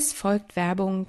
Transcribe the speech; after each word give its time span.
Es 0.00 0.14
folgt 0.14 0.56
Werbung. 0.56 1.08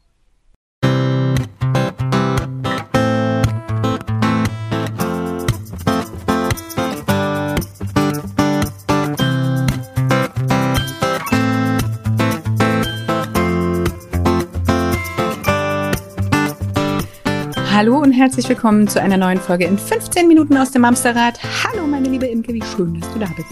Hallo 17.82 17.98
und 17.98 18.12
herzlich 18.12 18.48
willkommen 18.48 18.86
zu 18.86 19.02
einer 19.02 19.16
neuen 19.16 19.40
Folge 19.40 19.64
in 19.64 19.76
15 19.76 20.28
Minuten 20.28 20.56
aus 20.56 20.70
dem 20.70 20.84
Amsterrad. 20.84 21.40
Hallo 21.64 21.84
meine 21.84 22.08
liebe 22.08 22.26
Imke, 22.26 22.54
wie 22.54 22.62
schön, 22.62 23.00
dass 23.00 23.12
du 23.12 23.18
da 23.18 23.26
bist. 23.34 23.48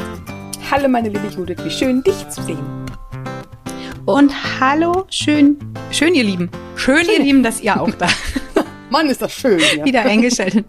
Hallo 0.70 0.89
meine 0.89 1.09
liebe 1.09 1.27
Judith, 1.34 1.56
wie 1.64 1.70
schön 1.72 2.00
dich 2.05 2.28
zu 2.28 2.41
sehen. 2.45 2.64
Und 4.06 4.33
hallo, 4.61 5.05
schön, 5.11 5.56
schön 5.91 6.14
ihr 6.14 6.22
Lieben. 6.22 6.48
Schön, 6.77 7.05
schön. 7.05 7.14
ihr 7.17 7.25
Lieben, 7.25 7.42
dass 7.42 7.61
ihr 7.61 7.81
auch 7.81 7.91
da. 7.91 8.06
Mann 8.91 9.11
ist 9.11 9.20
das 9.20 9.33
schön 9.33 9.59
hier. 9.59 9.84
Wieder 9.84 10.03
eingeschaltet. 10.03 10.65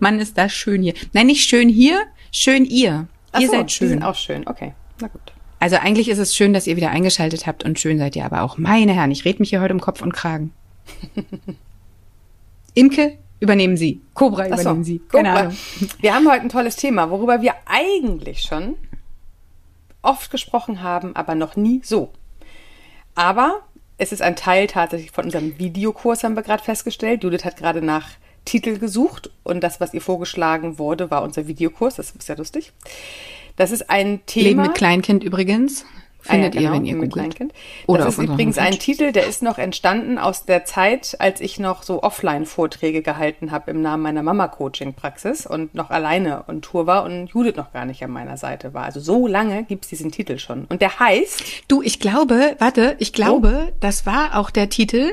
Mann 0.00 0.18
ist 0.18 0.36
das 0.36 0.52
schön 0.52 0.82
hier. 0.82 0.94
Nein, 1.12 1.28
nicht 1.28 1.48
schön 1.48 1.68
hier, 1.68 2.02
schön 2.32 2.64
ihr. 2.64 3.06
Ach 3.30 3.38
ihr 3.38 3.46
so, 3.46 3.52
seid 3.52 3.70
schön. 3.70 3.86
Die 3.86 3.90
sind 3.92 4.02
auch 4.02 4.16
schön. 4.16 4.44
Okay, 4.48 4.72
na 5.00 5.06
gut. 5.06 5.32
Also 5.60 5.76
eigentlich 5.76 6.08
ist 6.08 6.18
es 6.18 6.34
schön, 6.34 6.52
dass 6.52 6.66
ihr 6.66 6.74
wieder 6.74 6.90
eingeschaltet 6.90 7.46
habt 7.46 7.62
und 7.62 7.78
schön 7.78 7.96
seid 7.96 8.16
ihr 8.16 8.24
aber 8.24 8.42
auch. 8.42 8.58
Meine 8.58 8.92
Herren, 8.92 9.12
ich 9.12 9.24
red 9.24 9.38
mich 9.38 9.50
hier 9.50 9.60
heute 9.60 9.72
um 9.72 9.80
Kopf 9.80 10.02
und 10.02 10.12
Kragen. 10.12 10.52
Imke, 12.74 13.18
übernehmen 13.40 13.76
Sie. 13.76 14.00
Cobra 14.14 14.48
so, 14.48 14.54
übernehmen 14.54 14.84
Sie. 14.84 15.00
Keine 15.10 15.28
Cobra. 15.28 15.40
Ahnung. 15.40 15.56
Wir 16.00 16.14
haben 16.14 16.28
heute 16.28 16.42
ein 16.42 16.48
tolles 16.48 16.76
Thema, 16.76 17.10
worüber 17.10 17.40
wir 17.40 17.54
eigentlich 17.66 18.42
schon 18.42 18.74
oft 20.02 20.30
gesprochen 20.30 20.82
haben, 20.82 21.16
aber 21.16 21.34
noch 21.34 21.56
nie 21.56 21.80
so. 21.82 22.10
Aber 23.14 23.62
es 23.96 24.12
ist 24.12 24.22
ein 24.22 24.36
Teil 24.36 24.66
tatsächlich 24.66 25.10
von 25.12 25.24
unserem 25.24 25.58
Videokurs, 25.58 26.24
haben 26.24 26.34
wir 26.34 26.42
gerade 26.42 26.62
festgestellt. 26.62 27.22
Judith 27.22 27.44
hat 27.44 27.56
gerade 27.56 27.80
nach 27.80 28.10
Titel 28.44 28.78
gesucht 28.78 29.30
und 29.42 29.62
das, 29.62 29.80
was 29.80 29.94
ihr 29.94 30.02
vorgeschlagen 30.02 30.78
wurde, 30.78 31.10
war 31.10 31.22
unser 31.22 31.46
Videokurs. 31.46 31.96
Das 31.96 32.10
ist 32.10 32.28
ja 32.28 32.34
lustig. 32.34 32.72
Das 33.56 33.70
ist 33.70 33.88
ein 33.88 34.26
Thema. 34.26 34.44
Leben 34.44 34.62
mit 34.62 34.74
Kleinkind 34.74 35.24
übrigens. 35.24 35.84
Findet 36.24 36.56
ah, 36.56 36.60
ja, 36.60 36.70
genau, 36.70 36.72
ihr, 36.72 36.78
wenn 36.78 36.86
ihr 36.86 36.94
googelt. 36.94 37.12
Kleinkind. 37.12 37.52
Oder 37.86 38.04
das 38.04 38.16
ist 38.16 38.24
übrigens 38.24 38.56
Homepage. 38.56 38.74
ein 38.74 38.78
Titel, 38.78 39.12
der 39.12 39.26
ist 39.26 39.42
noch 39.42 39.58
entstanden 39.58 40.16
aus 40.16 40.46
der 40.46 40.64
Zeit, 40.64 41.16
als 41.18 41.42
ich 41.42 41.58
noch 41.58 41.82
so 41.82 42.02
Offline-Vorträge 42.02 43.02
gehalten 43.02 43.50
habe 43.50 43.70
im 43.70 43.82
Namen 43.82 44.02
meiner 44.02 44.22
Mama-Coaching-Praxis 44.22 45.46
und 45.46 45.74
noch 45.74 45.90
alleine 45.90 46.44
on 46.48 46.62
Tour 46.62 46.86
war 46.86 47.04
und 47.04 47.26
Judith 47.26 47.56
noch 47.56 47.72
gar 47.74 47.84
nicht 47.84 48.02
an 48.02 48.10
meiner 48.10 48.38
Seite 48.38 48.72
war. 48.72 48.84
Also 48.84 49.00
so 49.00 49.26
lange 49.26 49.64
gibt's 49.64 49.88
diesen 49.88 50.10
Titel 50.10 50.38
schon. 50.38 50.64
Und 50.64 50.80
der 50.80 50.98
heißt... 50.98 51.42
Du, 51.68 51.82
ich 51.82 52.00
glaube, 52.00 52.56
warte, 52.58 52.96
ich 53.00 53.12
glaube, 53.12 53.66
oh. 53.68 53.72
das 53.80 54.06
war 54.06 54.38
auch 54.38 54.50
der 54.50 54.70
Titel. 54.70 55.12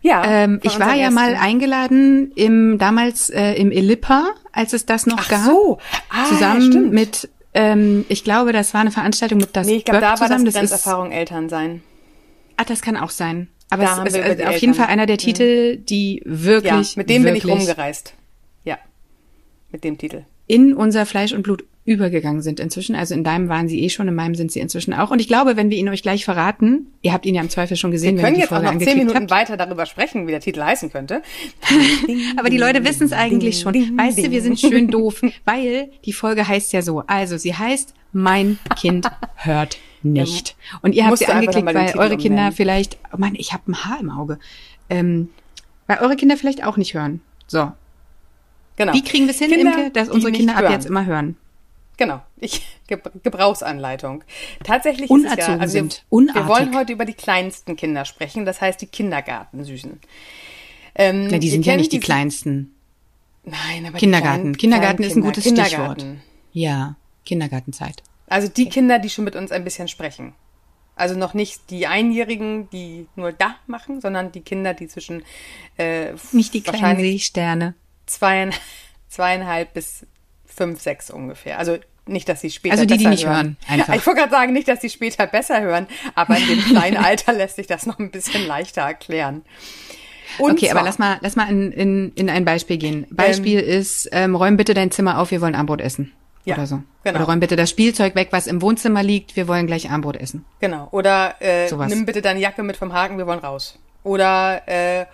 Ja. 0.00 0.22
Ähm, 0.24 0.60
ich 0.62 0.78
war 0.78 0.94
ja 0.94 1.04
ersten. 1.04 1.14
mal 1.14 1.34
eingeladen 1.34 2.30
im 2.36 2.78
damals 2.78 3.30
äh, 3.30 3.54
im 3.54 3.72
Elipa, 3.72 4.30
als 4.52 4.74
es 4.74 4.86
das 4.86 5.06
noch 5.06 5.18
Ach 5.20 5.28
gab. 5.28 5.44
So. 5.44 5.78
Ah, 6.08 6.26
zusammen 6.28 6.72
ja, 6.72 6.80
mit 6.80 7.28
ähm, 7.54 8.04
ich 8.08 8.24
glaube, 8.24 8.52
das 8.52 8.74
war 8.74 8.80
eine 8.80 8.90
Veranstaltung 8.90 9.38
mit 9.38 9.54
das 9.54 9.66
Nee, 9.66 9.76
ich 9.76 9.84
glaube, 9.84 10.00
da 10.00 10.10
war 10.10 10.16
zusammen. 10.16 10.44
das 10.44 10.54
Grenzerfahrung 10.54 11.10
das 11.10 11.14
ist, 11.14 11.18
Eltern 11.18 11.48
sein. 11.48 11.82
Ah, 12.56 12.64
das 12.64 12.82
kann 12.82 12.96
auch 12.96 13.10
sein. 13.10 13.48
Aber 13.70 13.84
da 13.84 14.04
es 14.04 14.14
ist 14.14 14.22
also 14.22 14.44
auf 14.44 14.56
jeden 14.58 14.74
Fall 14.74 14.86
einer 14.86 15.06
der. 15.06 15.16
Titel, 15.16 15.78
die 15.78 16.22
wirklich. 16.24 16.94
Ja, 16.94 16.98
mit 16.98 17.08
dem 17.08 17.22
bin 17.22 17.36
ich 17.36 17.46
rumgereist. 17.46 18.14
Ja. 18.64 18.78
Mit 19.70 19.84
dem 19.84 19.96
Titel. 19.96 20.24
In 20.46 20.74
unser 20.74 21.06
Fleisch 21.06 21.32
und 21.32 21.42
Blut 21.42 21.64
übergegangen 21.84 22.42
sind 22.42 22.60
inzwischen. 22.60 22.94
Also 22.94 23.14
in 23.14 23.24
deinem 23.24 23.48
waren 23.48 23.66
sie 23.66 23.82
eh 23.82 23.88
schon, 23.88 24.06
in 24.06 24.14
meinem 24.14 24.36
sind 24.36 24.52
sie 24.52 24.60
inzwischen 24.60 24.94
auch. 24.94 25.10
Und 25.10 25.20
ich 25.20 25.26
glaube, 25.26 25.56
wenn 25.56 25.68
wir 25.68 25.78
ihn 25.78 25.88
euch 25.88 26.02
gleich 26.02 26.24
verraten, 26.24 26.86
ihr 27.02 27.12
habt 27.12 27.26
ihn 27.26 27.34
ja 27.34 27.40
im 27.40 27.50
Zweifel 27.50 27.76
schon 27.76 27.90
gesehen, 27.90 28.16
wir 28.16 28.22
können 28.22 28.34
wenn 28.34 28.40
ihr 28.40 28.46
die 28.46 28.48
Folge 28.48 28.66
jetzt 28.66 28.74
auch 28.74 28.80
noch 28.80 28.86
zehn 28.86 28.98
Minuten 28.98 29.18
habt. 29.18 29.30
weiter 29.30 29.56
darüber 29.56 29.86
sprechen, 29.86 30.26
wie 30.28 30.30
der 30.30 30.40
Titel 30.40 30.62
heißen 30.62 30.92
könnte. 30.92 31.22
Aber 32.36 32.50
die 32.50 32.58
Leute 32.58 32.84
wissen 32.84 33.04
es 33.04 33.12
eigentlich 33.12 33.60
schon. 33.60 33.74
Weißt 33.74 34.18
du, 34.18 34.30
wir 34.30 34.42
sind 34.42 34.60
schön 34.60 34.88
doof, 34.88 35.22
weil 35.44 35.90
die 36.04 36.12
Folge 36.12 36.46
heißt 36.46 36.72
ja 36.72 36.82
so. 36.82 37.02
Also 37.06 37.36
sie 37.36 37.54
heißt 37.54 37.94
Mein 38.12 38.58
Kind 38.76 39.10
hört 39.34 39.78
nicht. 40.04 40.56
Und 40.82 40.94
ihr 40.94 41.06
habt 41.06 41.18
sie 41.18 41.26
angeklickt, 41.26 41.66
weil 41.66 41.96
eure 41.96 42.16
Kinder 42.16 42.38
umnehmen. 42.38 42.52
vielleicht, 42.52 42.98
oh 43.12 43.16
Mann, 43.18 43.34
ich 43.36 43.52
habe 43.52 43.70
ein 43.70 43.84
Haar 43.84 44.00
im 44.00 44.10
Auge, 44.10 44.38
ähm, 44.88 45.30
weil 45.86 45.98
eure 45.98 46.16
Kinder 46.16 46.36
vielleicht 46.36 46.64
auch 46.64 46.76
nicht 46.76 46.94
hören. 46.94 47.20
So. 47.48 47.72
Genau. 48.76 48.94
Wie 48.94 49.02
kriegen 49.02 49.26
wir 49.26 49.32
es 49.32 49.38
hin, 49.38 49.50
Kinder, 49.50 49.76
Imke, 49.76 49.90
dass 49.90 50.08
unsere 50.08 50.32
Kinder 50.32 50.56
ab 50.56 50.70
jetzt 50.70 50.86
immer 50.86 51.06
hören? 51.06 51.36
Genau, 52.02 52.20
ich 52.36 52.66
Gebrauchsanleitung. 53.22 54.24
Tatsächlich 54.64 55.08
Unerzogen 55.08 55.38
ist 55.38 55.42
es 55.42 55.46
ja, 55.46 55.58
also 55.60 55.72
sind. 55.72 56.04
Wir, 56.10 56.34
wir, 56.34 56.48
wollen 56.48 56.76
heute 56.76 56.92
über 56.92 57.04
die 57.04 57.14
kleinsten 57.14 57.76
Kinder 57.76 58.04
sprechen, 58.04 58.44
das 58.44 58.60
heißt 58.60 58.80
die 58.80 58.86
Kindergartensüßen. 58.86 60.00
Ähm, 60.96 61.28
Na, 61.30 61.38
die 61.38 61.48
sind 61.48 61.64
ja 61.64 61.76
nicht 61.76 61.92
die, 61.92 62.00
die 62.00 62.04
kleinsten. 62.04 62.74
Nein, 63.44 63.86
aber 63.86 63.98
Kindergarten. 63.98 64.56
Kindergarten 64.56 65.04
ist 65.04 65.14
ein 65.14 65.22
gutes 65.22 65.48
Stichwort. 65.48 66.04
Ja, 66.52 66.96
Kindergartenzeit. 67.24 68.02
Also 68.26 68.48
die 68.48 68.68
Kinder, 68.68 68.98
die 68.98 69.08
schon 69.08 69.24
mit 69.24 69.36
uns 69.36 69.52
ein 69.52 69.62
bisschen 69.62 69.86
sprechen. 69.86 70.32
Also 70.96 71.16
noch 71.16 71.34
nicht 71.34 71.70
die 71.70 71.86
Einjährigen, 71.86 72.68
die 72.70 73.06
nur 73.14 73.30
da 73.30 73.54
machen, 73.68 74.00
sondern 74.00 74.32
die 74.32 74.40
Kinder, 74.40 74.74
die 74.74 74.88
zwischen 74.88 75.22
äh, 75.78 76.14
nicht 76.32 76.52
die 76.52 76.62
kleinen 76.62 76.98
Seesterne 76.98 77.74
zweieinhalb, 78.06 78.60
zweieinhalb 79.08 79.72
bis 79.72 80.04
fünf, 80.44 80.80
sechs 80.80 81.10
ungefähr. 81.10 81.58
Also 81.58 81.78
nicht, 82.06 82.28
dass 82.28 82.40
sie 82.40 82.50
später 82.50 82.74
also 82.74 82.84
die, 82.84 82.96
die 82.96 83.06
nicht 83.06 83.26
hören. 83.26 83.56
hören. 83.66 83.94
Ich 83.94 84.06
wollte 84.06 84.20
gerade 84.20 84.30
sagen, 84.30 84.52
nicht, 84.52 84.68
dass 84.68 84.80
sie 84.80 84.90
später 84.90 85.26
besser 85.26 85.60
hören, 85.60 85.86
aber 86.14 86.36
in 86.36 86.46
dem 86.48 86.64
kleinen 86.64 86.96
Alter 86.96 87.32
lässt 87.32 87.56
sich 87.56 87.66
das 87.66 87.86
noch 87.86 87.98
ein 87.98 88.10
bisschen 88.10 88.46
leichter 88.46 88.82
erklären. 88.82 89.42
Und 90.38 90.52
okay, 90.52 90.66
zwar, 90.66 90.78
aber 90.78 90.86
lass 90.86 90.98
mal, 90.98 91.18
lass 91.20 91.36
mal 91.36 91.48
in, 91.48 91.72
in, 91.72 92.12
in 92.14 92.30
ein 92.30 92.44
Beispiel 92.44 92.78
gehen. 92.78 93.06
Beispiel 93.10 93.60
ähm, 93.60 93.80
ist, 93.80 94.08
ähm, 94.12 94.34
räum 94.34 94.56
bitte 94.56 94.74
dein 94.74 94.90
Zimmer 94.90 95.18
auf, 95.18 95.30
wir 95.30 95.40
wollen 95.40 95.54
Armbrot 95.54 95.80
essen. 95.80 96.12
Ja, 96.44 96.56
oder 96.56 96.66
so. 96.66 96.82
Genau. 97.04 97.18
Oder 97.18 97.26
räum 97.26 97.40
bitte 97.40 97.54
das 97.54 97.70
Spielzeug 97.70 98.14
weg, 98.14 98.28
was 98.30 98.46
im 98.46 98.62
Wohnzimmer 98.62 99.02
liegt, 99.02 99.36
wir 99.36 99.46
wollen 99.46 99.66
gleich 99.66 99.90
Armbrot 99.90 100.16
essen. 100.16 100.44
Genau. 100.60 100.88
Oder 100.90 101.36
äh, 101.40 101.70
nimm 101.86 102.06
bitte 102.06 102.22
deine 102.22 102.40
Jacke 102.40 102.62
mit 102.62 102.76
vom 102.76 102.92
Haken, 102.92 103.18
wir 103.18 103.26
wollen 103.26 103.38
raus. 103.38 103.78
Oder 104.02 104.62
äh, 104.66 105.06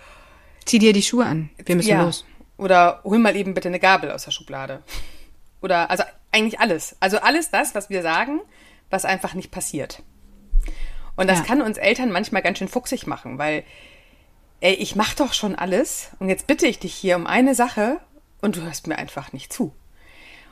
zieh 0.65 0.79
dir 0.79 0.93
die 0.93 1.03
Schuhe 1.03 1.25
an, 1.25 1.49
wir 1.63 1.75
müssen 1.75 1.89
ja. 1.89 2.01
los. 2.01 2.25
Oder 2.57 3.01
hol 3.03 3.19
mal 3.19 3.35
eben 3.35 3.53
bitte 3.53 3.67
eine 3.67 3.79
Gabel 3.79 4.11
aus 4.11 4.25
der 4.25 4.31
Schublade. 4.31 4.81
Oder 5.61 5.89
also 5.89 6.03
eigentlich 6.31 6.59
alles. 6.59 6.95
Also 6.99 7.19
alles 7.19 7.51
das, 7.51 7.75
was 7.75 7.89
wir 7.89 8.01
sagen, 8.01 8.41
was 8.89 9.05
einfach 9.05 9.33
nicht 9.33 9.51
passiert. 9.51 10.01
Und 11.15 11.27
das 11.27 11.39
ja. 11.39 11.45
kann 11.45 11.61
uns 11.61 11.77
Eltern 11.77 12.11
manchmal 12.11 12.41
ganz 12.41 12.59
schön 12.59 12.67
fuchsig 12.67 13.07
machen, 13.07 13.37
weil 13.37 13.63
ey, 14.61 14.73
ich 14.73 14.95
mach 14.95 15.13
doch 15.13 15.33
schon 15.33 15.55
alles 15.55 16.11
und 16.19 16.29
jetzt 16.29 16.47
bitte 16.47 16.67
ich 16.67 16.79
dich 16.79 16.93
hier 16.93 17.15
um 17.15 17.27
eine 17.27 17.55
Sache 17.55 17.99
und 18.41 18.55
du 18.55 18.61
hörst 18.61 18.87
mir 18.87 18.97
einfach 18.97 19.33
nicht 19.33 19.51
zu. 19.51 19.73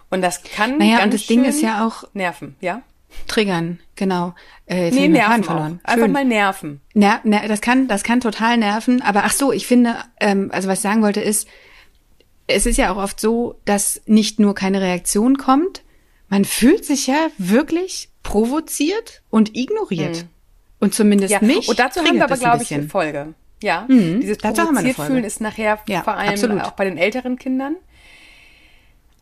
Und 0.10 0.22
das 0.22 0.44
kann 0.44 0.78
Naja, 0.78 1.00
ganz 1.00 1.06
und 1.06 1.14
das 1.14 1.28
Ding 1.28 1.42
schön 1.42 1.50
ist 1.50 1.62
ja 1.62 1.86
auch 1.86 2.04
nerven, 2.14 2.56
ja? 2.62 2.82
triggern, 3.28 3.80
genau. 3.96 4.34
Äh, 4.66 4.86
jetzt 4.86 4.96
Nee, 4.96 5.08
nerven 5.08 5.44
verloren. 5.44 5.80
Einfach 5.84 6.06
Schön. 6.06 6.12
mal 6.12 6.26
nerven. 6.26 6.82
Ner 6.94 7.20
ner 7.24 7.48
das 7.48 7.62
kann, 7.62 7.88
das 7.88 8.04
kann 8.04 8.20
total 8.20 8.58
nerven. 8.58 9.02
Aber 9.02 9.24
ach 9.24 9.32
so, 9.32 9.52
ich 9.52 9.68
finde, 9.68 9.96
ähm, 10.20 10.50
also 10.52 10.68
was 10.68 10.80
ich 10.80 10.84
sagen 10.84 11.02
wollte 11.02 11.22
ist, 11.22 11.48
es 12.48 12.66
ist 12.66 12.78
ja 12.78 12.92
auch 12.94 12.98
oft 12.98 13.20
so, 13.20 13.60
dass 13.66 14.02
nicht 14.06 14.40
nur 14.40 14.56
keine 14.56 14.82
Reaktion 14.82 15.38
kommt, 15.38 15.84
man 16.30 16.46
fühlt 16.46 16.86
sich 16.86 17.08
ja 17.08 17.28
wirklich 17.38 18.10
provoziert 18.24 19.22
und 19.30 19.56
ignoriert. 19.56 20.26
Und 20.80 20.94
zumindest 20.94 21.42
Mhm. 21.42 21.50
Ja, 21.50 21.56
mich. 21.56 21.70
und 21.70 21.80
dazu 21.80 22.02
haben 22.02 22.16
wir 22.16 22.24
aber, 22.24 22.38
glaube 22.38 22.64
ich, 22.64 22.70
eine. 22.70 22.88
Folge. 22.90 23.34
Ja, 23.64 23.86
Mhm, 23.88 24.20
dieses 24.22 24.38
provoziert 24.38 24.96
fühlen 24.98 25.24
ist 25.24 25.42
nachher 25.42 25.80
Ja, 25.88 26.04
vor 26.04 26.14
allem 26.16 26.30
absolut. 26.30 26.62
auch 26.64 26.72
bei 26.72 26.86
den 26.86 26.98
älteren 26.98 27.38
Kindern. 27.40 27.76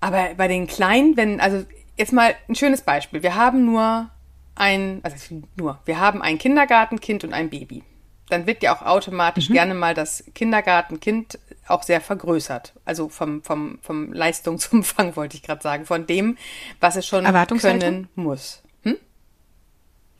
Aber 0.01 0.30
bei 0.36 0.48
den 0.48 0.68
Kleinen, 0.68 1.16
wenn, 1.18 1.39
also 1.39 1.63
jetzt 1.98 2.12
mal 2.13 2.36
ein 2.50 2.56
schönes 2.56 2.81
Beispiel. 2.81 3.24
Wir 3.24 3.36
haben 3.36 3.66
nur 3.66 4.10
ein, 4.56 5.00
also 5.04 5.16
nur, 5.56 5.80
wir 5.86 6.00
haben 6.00 6.21
ein 6.21 6.38
Kindergartenkind 6.38 7.24
und 7.24 7.33
ein 7.33 7.50
Baby. 7.50 7.83
Dann 8.30 8.45
wird 8.48 8.62
ja 8.63 8.75
auch 8.75 8.81
automatisch 8.81 9.50
Mhm. 9.50 9.54
gerne 9.54 9.74
mal 9.74 9.94
das 9.94 10.24
Kindergartenkind 10.33 11.39
auch 11.67 11.83
sehr 11.83 12.01
vergrößert. 12.01 12.73
Also 12.85 13.09
vom, 13.09 13.44
vom, 13.44 13.79
vom 13.81 14.13
Leistungsumfang 14.13 15.15
wollte 15.15 15.38
ich 15.38 15.44
gerade 15.44 15.62
sagen, 15.62 15.85
von 15.85 16.06
dem, 16.07 16.38
was 16.79 16.95
es 16.95 17.06
schon 17.07 17.25
können 17.59 18.07
muss. 18.15 18.62
Hm? 18.83 18.97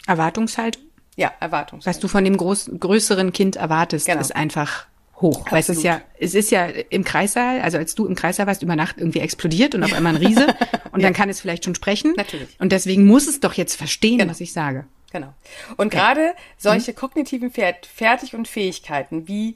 Erwartungshaltung, 0.07 0.83
Ja, 1.15 1.31
Erwartungshaltung. 1.39 1.86
was 1.95 2.00
du 2.00 2.07
von 2.07 2.24
dem 2.24 2.38
groß, 2.38 2.71
größeren 2.80 3.31
Kind 3.33 3.56
erwartest, 3.56 4.06
Genau. 4.07 4.21
ist 4.21 4.36
einfach 4.36 4.86
hoch. 5.21 5.45
Weil 5.50 5.59
es 5.62 5.69
ist 5.69 5.83
ja, 5.83 5.94
Absolut. 5.95 6.12
es 6.19 6.33
ist 6.36 6.51
ja 6.51 6.65
im 6.65 7.03
Kreissaal, 7.03 7.62
also 7.62 7.77
als 7.77 7.95
du 7.95 8.06
im 8.06 8.15
Kreissaal 8.15 8.48
warst, 8.48 8.62
über 8.63 8.75
Nacht 8.75 8.98
irgendwie 8.98 9.19
explodiert 9.19 9.74
und 9.74 9.83
auf 9.83 9.94
einmal 9.94 10.15
ein 10.15 10.21
Riese 10.21 10.48
und 10.91 11.01
dann 11.03 11.13
kann 11.13 11.30
es 11.30 11.39
vielleicht 11.39 11.63
schon 11.63 11.74
sprechen. 11.75 12.13
Natürlich. 12.18 12.50
Und 12.59 12.71
deswegen 12.71 13.06
muss 13.06 13.27
es 13.27 13.39
doch 13.39 13.53
jetzt 13.53 13.75
verstehen, 13.75 14.18
Genau. 14.19 14.31
was 14.31 14.41
ich 14.41 14.51
sage. 14.51 14.86
Genau. 15.12 15.33
Und 15.77 15.91
gerade 15.91 16.33
solche 16.57 16.94
kognitiven 16.94 17.50
Fer 17.50 17.74
Fertig- 17.95 18.33
und 18.36 18.50
Fähigkeiten 18.50 19.30
wie 19.30 19.56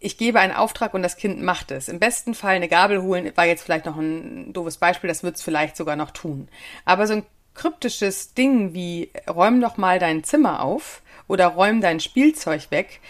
ich 0.00 0.16
gebe 0.16 0.40
einen 0.40 0.54
Auftrag 0.54 0.94
und 0.94 1.02
das 1.02 1.16
Kind 1.16 1.42
macht 1.42 1.70
es. 1.70 1.88
Im 1.88 1.98
besten 1.98 2.34
Fall 2.34 2.56
eine 2.56 2.68
Gabel 2.68 3.02
holen, 3.02 3.32
war 3.36 3.46
jetzt 3.46 3.62
vielleicht 3.62 3.86
noch 3.86 3.96
ein 3.96 4.52
doofes 4.52 4.78
Beispiel, 4.78 5.08
das 5.08 5.22
wird 5.22 5.36
es 5.36 5.42
vielleicht 5.42 5.76
sogar 5.76 5.96
noch 5.96 6.12
tun. 6.12 6.48
Aber 6.84 7.06
so 7.06 7.14
ein 7.14 7.26
kryptisches 7.54 8.34
Ding 8.34 8.72
wie 8.72 9.10
räum 9.28 9.60
doch 9.60 9.76
mal 9.76 9.98
dein 9.98 10.22
Zimmer 10.22 10.62
auf 10.62 11.02
oder 11.26 11.48
räum 11.48 11.80
dein 11.80 12.00
Spielzeug 12.00 12.70
weg, 12.70 13.00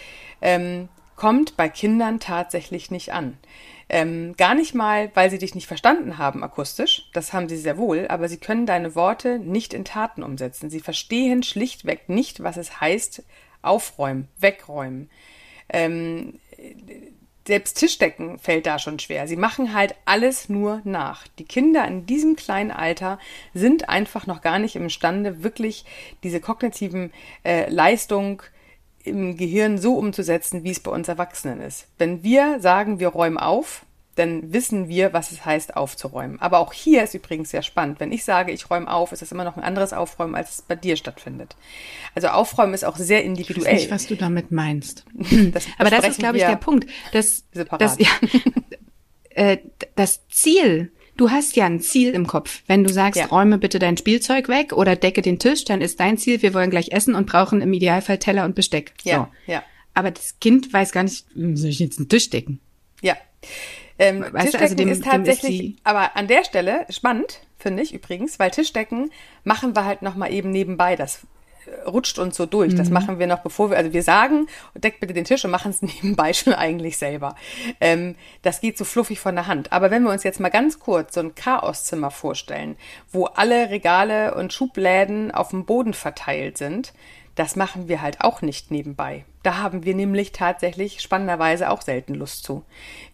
ähm, 0.40 0.88
kommt 1.16 1.56
bei 1.56 1.68
Kindern 1.68 2.20
tatsächlich 2.20 2.90
nicht 2.90 3.12
an. 3.12 3.36
Ähm, 3.90 4.34
gar 4.36 4.54
nicht 4.54 4.74
mal, 4.74 5.10
weil 5.14 5.30
sie 5.30 5.38
dich 5.38 5.54
nicht 5.54 5.66
verstanden 5.66 6.18
haben 6.18 6.44
akustisch, 6.44 7.08
das 7.14 7.32
haben 7.32 7.48
sie 7.48 7.56
sehr 7.56 7.78
wohl, 7.78 8.06
aber 8.08 8.28
sie 8.28 8.36
können 8.36 8.66
deine 8.66 8.94
Worte 8.94 9.38
nicht 9.38 9.72
in 9.72 9.84
Taten 9.84 10.22
umsetzen. 10.22 10.68
Sie 10.68 10.80
verstehen 10.80 11.42
schlichtweg 11.42 12.08
nicht, 12.08 12.42
was 12.42 12.56
es 12.56 12.80
heißt, 12.80 13.22
aufräumen, 13.62 14.28
wegräumen. 14.38 15.10
Ähm, 15.70 16.38
selbst 17.48 17.78
Tischdecken 17.78 18.38
fällt 18.38 18.66
da 18.66 18.78
schon 18.78 18.98
schwer. 18.98 19.26
Sie 19.26 19.36
machen 19.36 19.74
halt 19.74 19.94
alles 20.04 20.48
nur 20.48 20.82
nach. 20.84 21.26
Die 21.38 21.44
Kinder 21.44 21.88
in 21.88 22.04
diesem 22.04 22.36
kleinen 22.36 22.70
Alter 22.70 23.18
sind 23.54 23.88
einfach 23.88 24.26
noch 24.26 24.42
gar 24.42 24.58
nicht 24.58 24.76
imstande, 24.76 25.42
wirklich 25.42 25.84
diese 26.22 26.40
kognitiven 26.40 27.10
äh, 27.44 27.68
Leistung 27.70 28.42
im 29.02 29.36
Gehirn 29.38 29.78
so 29.78 29.94
umzusetzen, 29.94 30.62
wie 30.62 30.70
es 30.70 30.80
bei 30.80 30.90
uns 30.90 31.08
Erwachsenen 31.08 31.62
ist. 31.62 31.86
Wenn 31.96 32.22
wir 32.22 32.60
sagen, 32.60 33.00
wir 33.00 33.08
räumen 33.08 33.38
auf, 33.38 33.86
dann 34.18 34.52
wissen 34.52 34.88
wir, 34.88 35.12
was 35.12 35.30
es 35.32 35.44
heißt, 35.44 35.76
aufzuräumen. 35.76 36.40
Aber 36.40 36.58
auch 36.58 36.72
hier 36.72 37.02
ist 37.04 37.14
übrigens 37.14 37.50
sehr 37.50 37.62
spannend. 37.62 38.00
Wenn 38.00 38.12
ich 38.12 38.24
sage, 38.24 38.52
ich 38.52 38.68
räume 38.68 38.90
auf, 38.92 39.12
ist 39.12 39.22
das 39.22 39.32
immer 39.32 39.44
noch 39.44 39.56
ein 39.56 39.62
anderes 39.62 39.92
Aufräumen, 39.92 40.34
als 40.34 40.50
es 40.56 40.62
bei 40.62 40.74
dir 40.74 40.96
stattfindet. 40.96 41.56
Also 42.14 42.28
Aufräumen 42.28 42.74
ist 42.74 42.84
auch 42.84 42.96
sehr 42.96 43.20
Ich 43.20 43.30
weiß 43.30 43.38
individuell. 43.38 43.74
nicht, 43.74 43.90
was 43.90 44.06
du 44.06 44.16
damit 44.16 44.50
meinst. 44.50 45.04
Das 45.52 45.66
Aber 45.78 45.90
das 45.90 46.08
ist, 46.08 46.18
glaube 46.18 46.38
ich, 46.38 46.44
der 46.44 46.56
Punkt. 46.56 46.88
Das, 47.12 47.44
das, 47.52 47.96
ja, 47.98 48.08
äh, 49.30 49.58
das 49.94 50.26
Ziel, 50.28 50.90
du 51.16 51.30
hast 51.30 51.56
ja 51.56 51.66
ein 51.66 51.80
Ziel 51.80 52.10
im 52.10 52.26
Kopf. 52.26 52.62
Wenn 52.66 52.84
du 52.84 52.92
sagst, 52.92 53.20
Ja. 53.20 53.26
räume 53.26 53.58
bitte 53.58 53.78
dein 53.78 53.96
Spielzeug 53.96 54.48
weg 54.48 54.72
oder 54.72 54.96
decke 54.96 55.22
den 55.22 55.38
Tisch, 55.38 55.64
dann 55.64 55.80
ist 55.80 56.00
dein 56.00 56.18
Ziel, 56.18 56.42
wir 56.42 56.54
wollen 56.54 56.70
gleich 56.70 56.90
essen 56.92 57.14
und 57.14 57.26
brauchen 57.26 57.60
im 57.60 57.72
Idealfall 57.72 58.18
Teller 58.18 58.44
und 58.44 58.54
Besteck. 58.54 58.92
Ja, 59.04 59.28
so. 59.46 59.52
ja. 59.52 59.62
Aber 59.94 60.10
das 60.10 60.38
Kind 60.40 60.72
weiß 60.72 60.92
gar 60.92 61.02
nicht, 61.02 61.24
wie 61.34 61.56
soll 61.56 61.70
ich 61.70 61.78
jetzt 61.78 61.98
einen 61.98 62.08
Tisch 62.08 62.30
decken? 62.30 62.60
Ja. 63.02 63.16
Ähm, 63.98 64.20
Weißt 64.20 64.32
du, 64.54 64.58
Tischdecken 64.58 64.62
also 64.62 64.74
dem- 64.76 64.88
ist 64.88 64.98
ist 64.98 65.04
tatsächlich, 65.06 65.58
die- 65.58 65.76
aber 65.84 66.16
an 66.16 66.28
der 66.28 66.44
Stelle 66.44 66.86
spannend, 66.90 67.40
finde 67.58 67.82
ich 67.82 67.92
übrigens, 67.92 68.38
weil 68.38 68.50
Tischdecken 68.50 69.10
machen 69.44 69.74
wir 69.74 69.84
halt 69.84 70.02
nochmal 70.02 70.32
eben 70.32 70.50
nebenbei. 70.50 70.94
Das 70.94 71.20
äh, 71.66 71.88
rutscht 71.88 72.18
uns 72.18 72.36
so 72.36 72.46
durch. 72.46 72.72
Mhm. 72.72 72.76
Das 72.76 72.90
machen 72.90 73.18
wir 73.18 73.26
noch 73.26 73.40
bevor 73.40 73.70
wir, 73.70 73.76
also 73.76 73.92
wir 73.92 74.02
sagen, 74.04 74.46
deckt 74.74 75.00
bitte 75.00 75.14
den 75.14 75.24
Tisch 75.24 75.44
und 75.44 75.50
machen 75.50 75.70
es 75.70 75.82
nebenbei 76.02 76.32
schon 76.32 76.52
eigentlich 76.54 76.96
selber. 76.96 77.34
Ähm, 77.80 78.14
das 78.42 78.60
geht 78.60 78.78
so 78.78 78.84
fluffig 78.84 79.18
von 79.18 79.34
der 79.34 79.48
Hand. 79.48 79.72
Aber 79.72 79.90
wenn 79.90 80.04
wir 80.04 80.10
uns 80.12 80.22
jetzt 80.22 80.38
mal 80.38 80.48
ganz 80.50 80.78
kurz 80.78 81.14
so 81.14 81.20
ein 81.20 81.34
Chaoszimmer 81.34 82.10
vorstellen, 82.12 82.76
wo 83.10 83.24
alle 83.26 83.70
Regale 83.70 84.34
und 84.34 84.52
Schubläden 84.52 85.32
auf 85.32 85.48
dem 85.50 85.64
Boden 85.64 85.92
verteilt 85.94 86.56
sind, 86.56 86.92
das 87.38 87.54
machen 87.54 87.86
wir 87.86 88.02
halt 88.02 88.20
auch 88.20 88.42
nicht 88.42 88.72
nebenbei. 88.72 89.24
Da 89.44 89.58
haben 89.58 89.84
wir 89.84 89.94
nämlich 89.94 90.32
tatsächlich 90.32 91.00
spannenderweise 91.00 91.70
auch 91.70 91.82
selten 91.82 92.14
Lust 92.14 92.42
zu. 92.42 92.64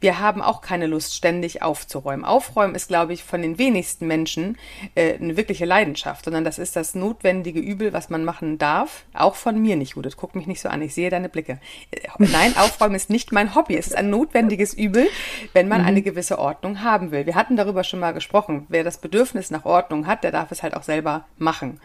Wir 0.00 0.18
haben 0.18 0.40
auch 0.40 0.62
keine 0.62 0.86
Lust, 0.86 1.14
ständig 1.14 1.60
aufzuräumen. 1.60 2.24
Aufräumen 2.24 2.74
ist, 2.74 2.88
glaube 2.88 3.12
ich, 3.12 3.22
von 3.22 3.42
den 3.42 3.58
wenigsten 3.58 4.06
Menschen 4.06 4.56
äh, 4.94 5.14
eine 5.14 5.36
wirkliche 5.36 5.66
Leidenschaft, 5.66 6.24
sondern 6.24 6.42
das 6.42 6.58
ist 6.58 6.74
das 6.74 6.94
notwendige 6.94 7.60
Übel, 7.60 7.92
was 7.92 8.08
man 8.08 8.24
machen 8.24 8.56
darf. 8.56 9.04
Auch 9.12 9.34
von 9.34 9.60
mir 9.60 9.76
nicht, 9.76 9.94
Judith. 9.94 10.16
Guck 10.16 10.34
mich 10.34 10.46
nicht 10.46 10.62
so 10.62 10.70
an. 10.70 10.80
Ich 10.80 10.94
sehe 10.94 11.10
deine 11.10 11.28
Blicke. 11.28 11.60
Äh, 11.90 12.00
Nein, 12.16 12.56
Aufräumen 12.56 12.94
ist 12.94 13.10
nicht 13.10 13.30
mein 13.30 13.54
Hobby. 13.54 13.76
Es 13.76 13.88
ist 13.88 13.96
ein 13.96 14.08
notwendiges 14.08 14.72
Übel, 14.72 15.06
wenn 15.52 15.68
man 15.68 15.82
eine 15.82 16.00
gewisse 16.00 16.38
Ordnung 16.38 16.82
haben 16.82 17.10
will. 17.10 17.26
Wir 17.26 17.34
hatten 17.34 17.56
darüber 17.56 17.84
schon 17.84 18.00
mal 18.00 18.14
gesprochen. 18.14 18.64
Wer 18.70 18.84
das 18.84 18.96
Bedürfnis 18.96 19.50
nach 19.50 19.66
Ordnung 19.66 20.06
hat, 20.06 20.24
der 20.24 20.32
darf 20.32 20.50
es 20.50 20.62
halt 20.62 20.74
auch 20.74 20.82
selber 20.82 21.26
machen. 21.36 21.78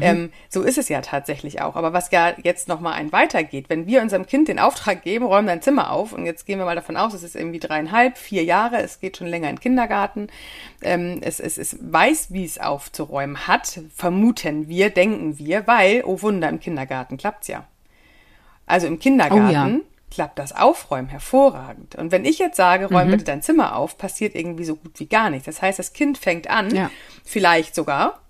Ähm, 0.00 0.32
so 0.48 0.62
ist 0.62 0.78
es 0.78 0.88
ja 0.88 1.00
tatsächlich 1.02 1.60
auch. 1.60 1.76
Aber 1.76 1.92
was 1.92 2.10
ja 2.10 2.32
jetzt 2.42 2.66
nochmal 2.68 2.94
ein 2.94 3.12
weitergeht, 3.12 3.66
wenn 3.68 3.86
wir 3.86 4.00
unserem 4.00 4.24
Kind 4.26 4.48
den 4.48 4.58
Auftrag 4.58 5.02
geben, 5.02 5.26
räum 5.26 5.46
dein 5.46 5.60
Zimmer 5.60 5.90
auf, 5.90 6.12
und 6.12 6.24
jetzt 6.24 6.46
gehen 6.46 6.58
wir 6.58 6.64
mal 6.64 6.74
davon 6.76 6.96
aus, 6.96 7.12
es 7.12 7.22
ist 7.22 7.36
irgendwie 7.36 7.58
dreieinhalb, 7.58 8.16
vier 8.16 8.42
Jahre, 8.44 8.78
es 8.80 9.00
geht 9.00 9.18
schon 9.18 9.26
länger 9.26 9.50
in 9.50 9.56
den 9.56 9.60
Kindergarten, 9.60 10.28
ähm, 10.80 11.18
es, 11.22 11.40
es, 11.40 11.58
es 11.58 11.76
weiß, 11.80 12.28
wie 12.32 12.44
es 12.44 12.58
aufzuräumen 12.58 13.46
hat, 13.46 13.80
vermuten 13.94 14.68
wir, 14.68 14.88
denken 14.90 15.36
wir, 15.38 15.66
weil, 15.66 16.02
oh 16.06 16.22
Wunder, 16.22 16.48
im 16.48 16.60
Kindergarten 16.60 17.18
klappt's 17.18 17.48
ja. 17.48 17.66
Also 18.66 18.86
im 18.86 18.98
Kindergarten 18.98 19.46
Oh 19.46 19.50
ja. 19.52 19.80
klappt 20.10 20.38
das 20.38 20.54
Aufräumen 20.56 21.08
hervorragend. 21.08 21.96
Und 21.96 22.12
wenn 22.12 22.24
ich 22.24 22.38
jetzt 22.38 22.56
sage, 22.56 22.86
räum 22.86 23.08
Mhm. 23.08 23.10
bitte 23.10 23.24
dein 23.24 23.42
Zimmer 23.42 23.76
auf, 23.76 23.98
passiert 23.98 24.34
irgendwie 24.34 24.64
so 24.64 24.76
gut 24.76 24.98
wie 25.00 25.06
gar 25.06 25.28
nichts. 25.28 25.46
Das 25.46 25.60
heißt, 25.60 25.78
das 25.78 25.92
Kind 25.92 26.16
fängt 26.16 26.48
an, 26.48 26.74
Ja. 26.74 26.90
vielleicht 27.24 27.74
sogar, 27.74 28.21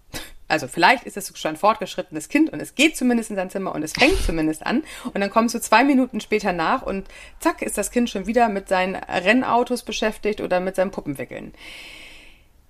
also 0.53 0.69
vielleicht 0.69 1.05
ist 1.05 1.17
es 1.17 1.33
schon 1.39 1.53
ein 1.53 1.57
fortgeschrittenes 1.57 2.29
Kind 2.29 2.51
und 2.51 2.61
es 2.61 2.75
geht 2.75 2.95
zumindest 2.95 3.31
in 3.31 3.37
sein 3.37 3.49
Zimmer 3.49 3.75
und 3.75 3.83
es 3.83 3.95
fängt 3.95 4.19
zumindest 4.23 4.67
an. 4.67 4.85
Und 5.07 5.23
dann 5.23 5.31
kommst 5.31 5.55
du 5.55 5.61
zwei 5.61 5.83
Minuten 5.83 6.21
später 6.21 6.53
nach 6.53 6.83
und 6.83 7.09
zack 7.41 7.63
ist 7.63 7.79
das 7.79 7.91
Kind 7.91 8.11
schon 8.11 8.27
wieder 8.27 8.51
mit 8.51 8.69
seinen 8.69 8.97
Rennautos 8.97 9.83
beschäftigt 9.83 10.43
oder 10.43 10.61
mit 10.61 10.77
seinem 10.77 10.91
Puppenwickeln. 10.91 11.55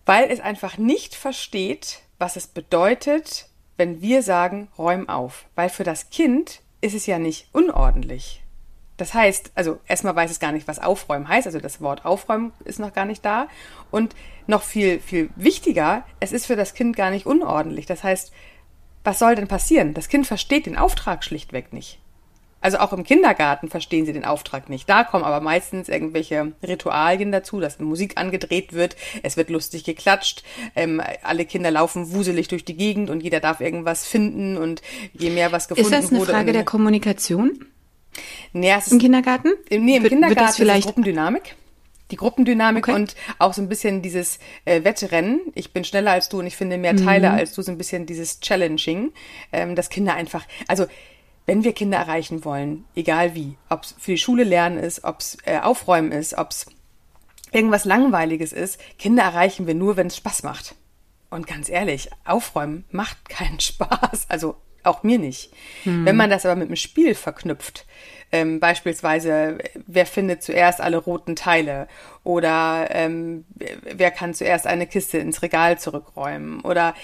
Weil 0.06 0.30
es 0.30 0.38
einfach 0.38 0.78
nicht 0.78 1.16
versteht, 1.16 2.02
was 2.18 2.36
es 2.36 2.46
bedeutet, 2.46 3.48
wenn 3.76 4.00
wir 4.00 4.22
sagen, 4.22 4.68
räum 4.78 5.08
auf. 5.08 5.46
Weil 5.56 5.68
für 5.68 5.84
das 5.84 6.10
Kind 6.10 6.60
ist 6.80 6.94
es 6.94 7.06
ja 7.06 7.18
nicht 7.18 7.48
unordentlich. 7.50 8.42
Das 8.96 9.14
heißt, 9.14 9.50
also 9.56 9.80
erstmal 9.88 10.14
weiß 10.14 10.30
es 10.30 10.38
gar 10.38 10.52
nicht, 10.52 10.68
was 10.68 10.78
aufräumen 10.78 11.26
heißt. 11.26 11.48
Also 11.48 11.58
das 11.58 11.80
Wort 11.80 12.04
aufräumen 12.04 12.52
ist 12.64 12.78
noch 12.78 12.92
gar 12.92 13.06
nicht 13.06 13.24
da. 13.24 13.48
Und 13.92 14.16
noch 14.48 14.62
viel, 14.62 14.98
viel 14.98 15.30
wichtiger, 15.36 16.04
es 16.18 16.32
ist 16.32 16.46
für 16.46 16.56
das 16.56 16.74
Kind 16.74 16.96
gar 16.96 17.10
nicht 17.12 17.26
unordentlich. 17.26 17.86
Das 17.86 18.02
heißt, 18.02 18.32
was 19.04 19.18
soll 19.20 19.36
denn 19.36 19.46
passieren? 19.46 19.94
Das 19.94 20.08
Kind 20.08 20.26
versteht 20.26 20.66
den 20.66 20.76
Auftrag 20.76 21.22
schlichtweg 21.22 21.72
nicht. 21.72 22.00
Also 22.60 22.78
auch 22.78 22.92
im 22.92 23.02
Kindergarten 23.02 23.68
verstehen 23.68 24.06
sie 24.06 24.12
den 24.12 24.24
Auftrag 24.24 24.68
nicht. 24.68 24.88
Da 24.88 25.02
kommen 25.02 25.24
aber 25.24 25.40
meistens 25.40 25.88
irgendwelche 25.88 26.52
Ritualien 26.62 27.32
dazu, 27.32 27.58
dass 27.58 27.80
Musik 27.80 28.16
angedreht 28.18 28.72
wird, 28.72 28.94
es 29.24 29.36
wird 29.36 29.50
lustig 29.50 29.82
geklatscht, 29.82 30.44
ähm, 30.76 31.02
alle 31.24 31.44
Kinder 31.44 31.72
laufen 31.72 32.12
wuselig 32.12 32.46
durch 32.46 32.64
die 32.64 32.76
Gegend 32.76 33.10
und 33.10 33.20
jeder 33.20 33.40
darf 33.40 33.60
irgendwas 33.60 34.06
finden 34.06 34.56
und 34.56 34.80
je 35.12 35.30
mehr 35.30 35.50
was 35.50 35.66
gefunden 35.66 35.92
Ist 35.92 36.02
das 36.04 36.10
eine 36.12 36.20
wurde. 36.20 36.30
Frage 36.32 36.46
und- 36.50 36.54
der 36.54 36.64
Kommunikation 36.64 37.66
nee, 38.52 38.70
es 38.70 38.86
ist 38.86 38.92
im 38.92 38.98
Kindergarten? 39.00 39.52
im- 39.68 39.84
Nee, 39.84 39.96
im 39.96 40.02
Wird- 40.04 40.12
wird 40.12 40.12
Kindergarten 40.12 40.40
das 40.40 40.50
ist 40.50 40.56
vielleicht 40.58 40.80
es 40.80 40.86
Gruppendynamik. 40.86 41.56
Die 42.12 42.16
Gruppendynamik 42.16 42.86
Okay. 42.86 42.94
und 42.94 43.16
auch 43.40 43.52
so 43.54 43.60
ein 43.62 43.68
bisschen 43.68 44.02
dieses 44.02 44.38
äh, 44.64 44.84
Wettrennen. 44.84 45.40
Ich 45.54 45.72
bin 45.72 45.82
schneller 45.84 46.12
als 46.12 46.28
du 46.28 46.38
und 46.38 46.46
ich 46.46 46.56
finde 46.56 46.78
mehr 46.78 46.94
Teile 46.94 47.30
Mhm. 47.30 47.38
als 47.38 47.54
du. 47.54 47.62
So 47.62 47.72
ein 47.72 47.78
bisschen 47.78 48.06
dieses 48.06 48.38
Challenging, 48.40 49.12
ähm, 49.52 49.74
dass 49.74 49.88
Kinder 49.90 50.14
einfach, 50.14 50.44
also 50.68 50.86
wenn 51.46 51.64
wir 51.64 51.72
Kinder 51.72 51.98
erreichen 51.98 52.44
wollen, 52.44 52.84
egal 52.94 53.34
wie, 53.34 53.56
ob 53.68 53.82
es 53.82 53.96
für 53.98 54.12
die 54.12 54.18
Schule 54.18 54.44
lernen 54.44 54.78
ist, 54.78 55.02
ob 55.02 55.18
es 55.18 55.38
äh, 55.44 55.58
aufräumen 55.58 56.12
ist, 56.12 56.34
ob 56.38 56.50
es 56.52 56.66
irgendwas 57.50 57.84
Langweiliges 57.84 58.52
ist, 58.52 58.78
Kinder 58.98 59.24
erreichen 59.24 59.66
wir 59.66 59.74
nur, 59.74 59.96
wenn 59.96 60.06
es 60.06 60.16
Spaß 60.16 60.44
macht. 60.44 60.76
Und 61.30 61.46
ganz 61.46 61.68
ehrlich, 61.68 62.10
aufräumen 62.24 62.84
macht 62.90 63.28
keinen 63.28 63.58
Spaß. 63.68 64.26
Also 64.28 64.54
auch 64.84 65.02
mir 65.02 65.18
nicht. 65.18 65.52
Hm. 65.84 66.04
Wenn 66.04 66.16
man 66.16 66.30
das 66.30 66.46
aber 66.46 66.56
mit 66.56 66.68
einem 66.68 66.76
Spiel 66.76 67.14
verknüpft, 67.14 67.86
ähm, 68.34 68.60
beispielsweise, 68.60 69.58
wer 69.86 70.06
findet 70.06 70.42
zuerst 70.42 70.80
alle 70.80 70.96
roten 70.96 71.36
Teile 71.36 71.86
oder 72.24 72.88
ähm, 72.90 73.44
wer 73.82 74.10
kann 74.10 74.32
zuerst 74.32 74.66
eine 74.66 74.86
Kiste 74.86 75.18
ins 75.18 75.42
Regal 75.42 75.78
zurückräumen 75.78 76.62
oder 76.62 76.94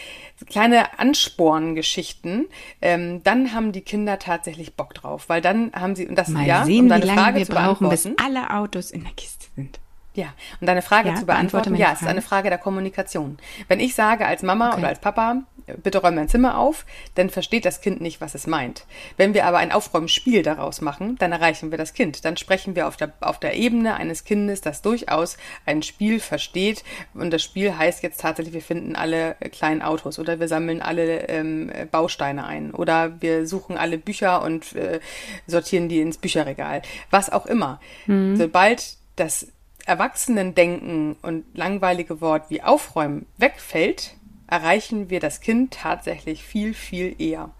kleine 0.49 0.99
Ansporngeschichten, 0.99 2.47
ähm, 2.81 3.23
dann 3.25 3.53
haben 3.53 3.73
die 3.73 3.83
Kinder 3.83 4.19
tatsächlich 4.19 4.75
Bock 4.75 4.95
drauf, 4.95 5.29
weil 5.29 5.43
dann 5.43 5.71
haben 5.75 5.95
sie 5.95 6.09
und 6.09 6.17
das 6.17 6.29
Mal 6.29 6.47
ja, 6.47 6.65
sehen, 6.65 6.85
um 6.85 6.89
deine 6.89 7.03
wie 7.03 7.09
lange 7.09 7.21
Frage 7.21 7.39
wir 7.39 7.47
brauchen, 7.47 7.89
bis 7.91 8.09
alle 8.17 8.51
Autos 8.51 8.91
in 8.91 9.05
der 9.05 9.13
Kiste 9.13 9.47
sind. 9.55 9.81
Ja, 10.15 10.33
und 10.61 10.67
deine 10.67 10.83
Frage 10.83 11.11
ja, 11.11 11.15
zu 11.15 11.27
beantworten, 11.27 11.77
ja, 11.77 11.93
es 11.93 12.01
ist 12.01 12.09
eine 12.09 12.23
Frage 12.23 12.49
der 12.49 12.59
Kommunikation. 12.59 13.39
Wenn 13.69 13.79
ich 13.79 13.95
sage 13.95 14.27
als 14.27 14.43
Mama 14.43 14.71
okay. 14.71 14.79
oder 14.79 14.89
als 14.89 14.99
Papa, 14.99 15.43
bitte 15.83 15.99
räum 15.99 16.15
mein 16.15 16.29
Zimmer 16.29 16.59
auf, 16.59 16.87
dann 17.15 17.31
versteht 17.31 17.65
das 17.65 17.81
Kind 17.81 18.01
nicht, 18.01 18.21
was 18.21 18.35
es 18.35 18.47
meint. 18.47 18.87
Wenn 19.17 19.35
wir 19.35 19.47
aber 19.47 19.59
ein 19.59 19.73
Aufräumspiel 19.73 20.43
daraus 20.43 20.81
machen, 20.81 21.17
dann 21.19 21.33
erreichen 21.33 21.71
wir 21.71 21.79
das 21.79 21.95
Kind. 21.95 22.25
Dann 22.25 22.37
sprechen 22.37 22.77
wir 22.77 22.89
auf 22.89 22.97
der, 22.97 23.13
auf 23.21 23.39
der 23.39 23.55
Ebene 23.55 23.95
eines 23.95 24.25
Kindes, 24.25 24.61
das 24.61 24.83
durchaus 24.83 25.37
ein 25.67 25.83
Spiel 25.83 26.21
versteht. 26.21 26.85
Und 27.15 27.33
das 27.33 27.43
Spiel 27.43 27.77
heißt 27.77 28.03
jetzt 28.03 28.21
tatsächlich, 28.21 28.55
wir 28.55 28.63
finden 28.63 28.97
alle 28.97 29.37
kleinen 29.53 29.83
Autos 29.83 30.19
oder 30.19 30.41
wir 30.41 30.49
sammeln 30.49 30.83
alle 30.83 31.29
ähm, 31.29 31.71
Bausteine 31.91 32.47
ein 32.47 32.73
oder 32.73 33.21
wir 33.21 33.47
suchen 33.47 33.77
alle 33.77 33.99
Bücher 33.99 34.43
und 34.43 34.75
äh, 34.75 35.01
sortieren 35.47 35.89
die 35.89 36.01
ins 36.01 36.19
Bücherregal. 36.19 36.83
Was 37.11 37.31
auch 37.31 37.47
immer. 37.47 37.81
Mhm. 38.07 38.37
Sobald 38.37 38.97
das 39.17 39.49
Erwachsenendenken 39.89 41.17
und 41.23 41.45
langweilige 41.55 42.21
Wort 42.21 42.51
wie 42.51 42.63
aufräumen 42.63 43.25
wegfällt, 43.39 44.18
erreichen 44.49 45.11
wir 45.11 45.21
das 45.21 45.41
Kind 45.41 45.73
tatsächlich 45.75 46.43
viel, 46.43 46.75
viel 46.75 47.15
eher. 47.21 47.51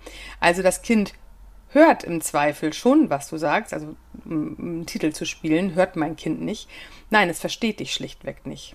Also 0.41 0.63
das 0.63 0.83
Kind 0.83 1.15
hört 1.71 2.03
im 2.05 2.21
Zweifel 2.21 2.73
schon, 2.73 3.11
was 3.11 3.29
du 3.29 3.37
sagst, 3.37 3.73
also 3.73 3.95
einen 4.25 4.87
Titel 4.87 5.13
zu 5.13 5.27
spielen, 5.27 5.75
hört 5.75 5.97
mein 5.97 6.17
Kind 6.17 6.41
nicht. 6.41 6.69
Nein, 7.11 7.29
es 7.29 7.41
versteht 7.41 7.81
dich 7.81 7.93
schlichtweg 7.93 8.47
nicht. 8.47 8.75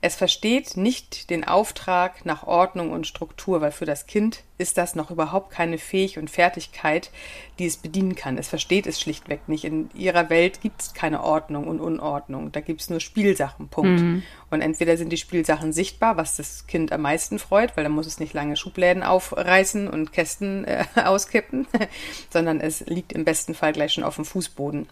Es 0.00 0.16
versteht 0.16 0.76
nicht 0.76 1.30
den 1.30 1.44
Auftrag 1.44 2.26
nach 2.26 2.46
Ordnung 2.46 2.92
und 2.92 3.06
Struktur, 3.06 3.62
weil 3.62 3.72
für 3.72 3.86
das 3.86 4.06
Kind 4.06 4.42
ist 4.58 4.76
das 4.76 4.94
noch 4.94 5.10
überhaupt 5.10 5.50
keine 5.50 5.78
Fähigkeit 5.78 6.22
und 6.22 6.28
Fertigkeit, 6.28 7.10
die 7.58 7.64
es 7.64 7.78
bedienen 7.78 8.14
kann. 8.14 8.36
Es 8.36 8.48
versteht 8.48 8.86
es 8.86 9.00
schlichtweg 9.00 9.48
nicht. 9.48 9.64
In 9.64 9.88
ihrer 9.94 10.28
Welt 10.28 10.60
gibt 10.60 10.82
es 10.82 10.92
keine 10.92 11.24
Ordnung 11.24 11.66
und 11.66 11.80
Unordnung. 11.80 12.52
Da 12.52 12.60
gibt 12.60 12.82
es 12.82 12.90
nur 12.90 13.00
Spielsachen, 13.00 13.68
Punkt. 13.68 14.02
Mhm. 14.02 14.22
Und 14.50 14.60
entweder 14.60 14.98
sind 14.98 15.08
die 15.08 15.16
Spielsachen 15.16 15.72
sichtbar, 15.72 16.18
was 16.18 16.36
das 16.36 16.66
Kind 16.66 16.92
am 16.92 17.00
meisten 17.00 17.38
freut, 17.38 17.74
weil 17.74 17.84
dann 17.84 17.92
muss 17.92 18.06
es 18.06 18.20
nicht 18.20 18.34
lange 18.34 18.56
Schubläden 18.56 19.02
aufreißen 19.02 19.88
und 19.88 20.12
Kästen 20.12 20.66
äh, 20.66 20.84
auskippen, 21.02 21.66
sondern 22.28 22.60
es 22.60 22.80
liegt 22.80 23.14
im 23.14 23.24
besten 23.24 23.54
Fall 23.54 23.72
gleich 23.72 23.94
schon 23.94 24.04
auf 24.04 24.16
dem 24.16 24.26
Fußboden. 24.26 24.86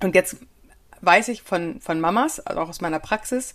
Und 0.00 0.14
jetzt 0.14 0.36
weiß 1.04 1.28
ich 1.28 1.42
von, 1.42 1.80
von 1.80 2.00
Mamas, 2.00 2.40
also 2.40 2.60
auch 2.60 2.68
aus 2.68 2.80
meiner 2.80 3.00
Praxis, 3.00 3.54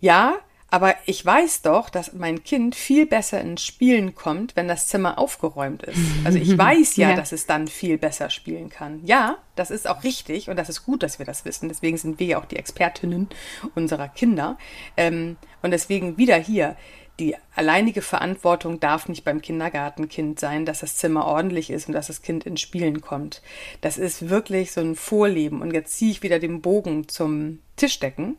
ja, 0.00 0.36
aber 0.70 0.96
ich 1.06 1.24
weiß 1.24 1.62
doch, 1.62 1.88
dass 1.88 2.12
mein 2.12 2.44
Kind 2.44 2.74
viel 2.74 3.06
besser 3.06 3.40
ins 3.40 3.64
Spielen 3.64 4.14
kommt, 4.14 4.54
wenn 4.54 4.68
das 4.68 4.86
Zimmer 4.86 5.18
aufgeräumt 5.18 5.82
ist. 5.84 5.98
Also 6.24 6.38
ich 6.38 6.58
weiß 6.58 6.96
ja, 6.96 7.10
ja, 7.10 7.16
dass 7.16 7.32
es 7.32 7.46
dann 7.46 7.68
viel 7.68 7.96
besser 7.96 8.28
spielen 8.28 8.68
kann. 8.68 9.00
Ja, 9.04 9.38
das 9.56 9.70
ist 9.70 9.88
auch 9.88 10.04
richtig 10.04 10.50
und 10.50 10.56
das 10.56 10.68
ist 10.68 10.84
gut, 10.84 11.02
dass 11.02 11.18
wir 11.18 11.24
das 11.24 11.46
wissen. 11.46 11.70
Deswegen 11.70 11.96
sind 11.96 12.20
wir 12.20 12.26
ja 12.26 12.38
auch 12.38 12.44
die 12.44 12.56
Expertinnen 12.56 13.28
unserer 13.74 14.08
Kinder. 14.08 14.58
Ähm, 14.98 15.38
und 15.62 15.70
deswegen 15.70 16.18
wieder 16.18 16.36
hier, 16.36 16.76
die 17.18 17.34
alleinige 17.54 18.02
Verantwortung 18.02 18.78
darf 18.78 19.08
nicht 19.08 19.24
beim 19.24 19.42
Kindergartenkind 19.42 20.38
sein, 20.38 20.64
dass 20.64 20.80
das 20.80 20.96
Zimmer 20.96 21.26
ordentlich 21.26 21.70
ist 21.70 21.88
und 21.88 21.94
dass 21.94 22.06
das 22.06 22.22
Kind 22.22 22.44
ins 22.46 22.60
Spielen 22.60 23.00
kommt. 23.00 23.42
Das 23.80 23.98
ist 23.98 24.28
wirklich 24.28 24.72
so 24.72 24.80
ein 24.80 24.94
Vorleben. 24.94 25.60
Und 25.60 25.72
jetzt 25.72 25.96
ziehe 25.98 26.12
ich 26.12 26.22
wieder 26.22 26.38
den 26.38 26.60
Bogen 26.60 27.08
zum 27.08 27.58
Tischdecken. 27.76 28.36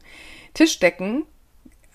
Tischdecken 0.53 1.25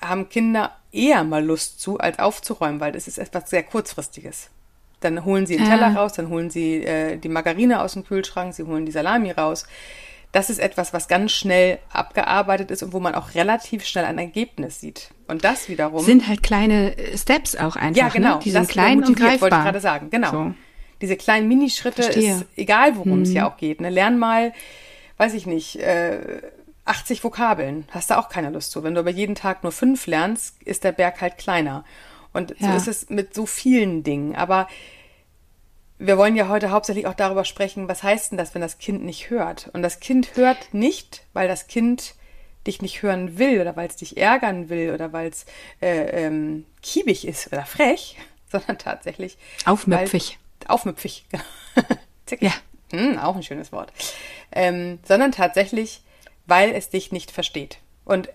haben 0.00 0.29
Kinder 0.29 0.76
eher 0.93 1.25
mal 1.25 1.45
Lust 1.45 1.81
zu, 1.81 1.99
als 1.99 2.19
aufzuräumen, 2.19 2.81
weil 2.81 2.93
das 2.93 3.09
ist 3.09 3.19
etwas 3.19 3.49
sehr 3.49 3.62
kurzfristiges. 3.62 4.50
Dann 5.00 5.25
holen 5.25 5.47
sie 5.47 5.57
den 5.57 5.67
Teller 5.67 5.91
ja. 5.91 5.95
raus, 5.95 6.12
dann 6.12 6.29
holen 6.29 6.50
sie 6.50 6.85
äh, 6.85 7.17
die 7.17 7.29
Margarine 7.29 7.83
aus 7.83 7.95
dem 7.95 8.05
Kühlschrank, 8.05 8.55
sie 8.55 8.64
holen 8.64 8.87
die 8.87 8.93
Salami 8.93 9.31
raus. 9.31 9.67
Das 10.35 10.50
ist 10.50 10.59
etwas, 10.59 10.93
was 10.93 11.07
ganz 11.07 11.31
schnell 11.31 11.79
abgearbeitet 11.93 12.73
ist 12.73 12.83
und 12.83 12.93
wo 12.93 12.99
man 12.99 13.14
auch 13.14 13.37
relativ 13.37 13.85
schnell 13.85 14.05
ein 14.05 14.19
Ergebnis 14.19 14.81
sieht. 14.81 15.11
Und 15.29 15.45
das 15.45 15.69
wiederum 15.69 16.05
sind 16.05 16.26
halt 16.26 16.43
kleine 16.43 16.99
äh, 16.99 17.17
Steps 17.17 17.55
auch 17.55 17.76
einfach. 17.76 18.03
Ja, 18.03 18.09
genau. 18.09 18.35
Ne? 18.35 18.41
Die 18.43 18.50
sind 18.50 18.69
klein 18.69 19.05
und 19.05 19.17
greifbar. 19.17 19.43
Wollte 19.43 19.57
ich 19.57 19.62
gerade 19.62 19.81
sagen. 19.81 20.11
Genau. 20.11 20.31
So. 20.33 20.55
Diese 21.00 21.17
kleinen 21.17 21.47
Minischritte 21.47 22.03
Verstehe. 22.03 22.35
ist 22.35 22.47
egal, 22.57 22.97
worum 22.97 23.12
hm. 23.12 23.23
es 23.23 23.33
ja 23.33 23.49
auch 23.49 23.57
geht. 23.59 23.81
Ne? 23.81 23.91
Lern 23.91 24.19
mal, 24.19 24.53
weiß 25.19 25.35
ich 25.35 25.47
nicht. 25.47 25.76
Äh, 25.76 26.43
80 26.85 27.23
Vokabeln, 27.23 27.87
hast 27.93 28.11
du 28.11 28.19
auch 28.19 28.29
keine 28.29 28.50
Lust 28.50 28.73
zu. 28.73 28.83
Wenn 28.83 28.95
du 28.95 29.00
aber 29.00 29.11
jeden 29.11 29.37
Tag 29.37 29.62
nur 29.62 29.71
fünf 29.71 30.09
lernst, 30.09 30.61
ist 30.64 30.83
der 30.83 30.91
Berg 30.91 31.21
halt 31.21 31.38
kleiner. 31.38 31.85
Und 32.33 32.59
ja. 32.59 32.73
so 32.73 32.76
ist 32.76 32.88
es 32.88 33.09
mit 33.09 33.35
so 33.35 33.47
vielen 33.47 34.03
Dingen. 34.03 34.35
Aber 34.35 34.67
wir 35.98 36.18
wollen 36.18 36.36
ja 36.36 36.48
heute 36.48 36.70
hauptsächlich 36.70 37.06
auch 37.06 37.14
darüber 37.14 37.44
sprechen, 37.44 37.88
was 37.88 38.02
heißt 38.02 38.32
denn 38.32 38.38
das, 38.38 38.54
wenn 38.54 38.62
das 38.62 38.78
Kind 38.78 39.04
nicht 39.04 39.30
hört? 39.30 39.70
Und 39.72 39.82
das 39.82 40.00
Kind 40.00 40.36
hört 40.36 40.74
nicht, 40.74 41.24
weil 41.32 41.48
das 41.48 41.66
Kind 41.66 42.14
dich 42.66 42.80
nicht 42.82 43.02
hören 43.02 43.38
will 43.38 43.60
oder 43.60 43.76
weil 43.76 43.88
es 43.88 43.96
dich 43.96 44.16
ärgern 44.16 44.68
will 44.68 44.92
oder 44.92 45.12
weil 45.12 45.28
es 45.28 45.44
äh, 45.82 46.24
ähm, 46.24 46.64
kiebig 46.82 47.26
ist 47.26 47.52
oder 47.52 47.66
frech, 47.66 48.16
sondern 48.50 48.78
tatsächlich. 48.78 49.36
Aufmüpfig. 49.64 50.38
Weil, 50.60 50.74
aufmüpfig, 50.74 51.26
genau. 51.30 52.42
ja. 52.42 52.52
Hm, 52.90 53.18
auch 53.18 53.36
ein 53.36 53.42
schönes 53.42 53.72
Wort. 53.72 53.92
Ähm, 54.52 54.98
sondern 55.04 55.32
tatsächlich 55.32 56.02
weil 56.46 56.74
es 56.74 56.90
dich 56.90 57.12
nicht 57.12 57.30
versteht. 57.30 57.78
Und 58.04 58.28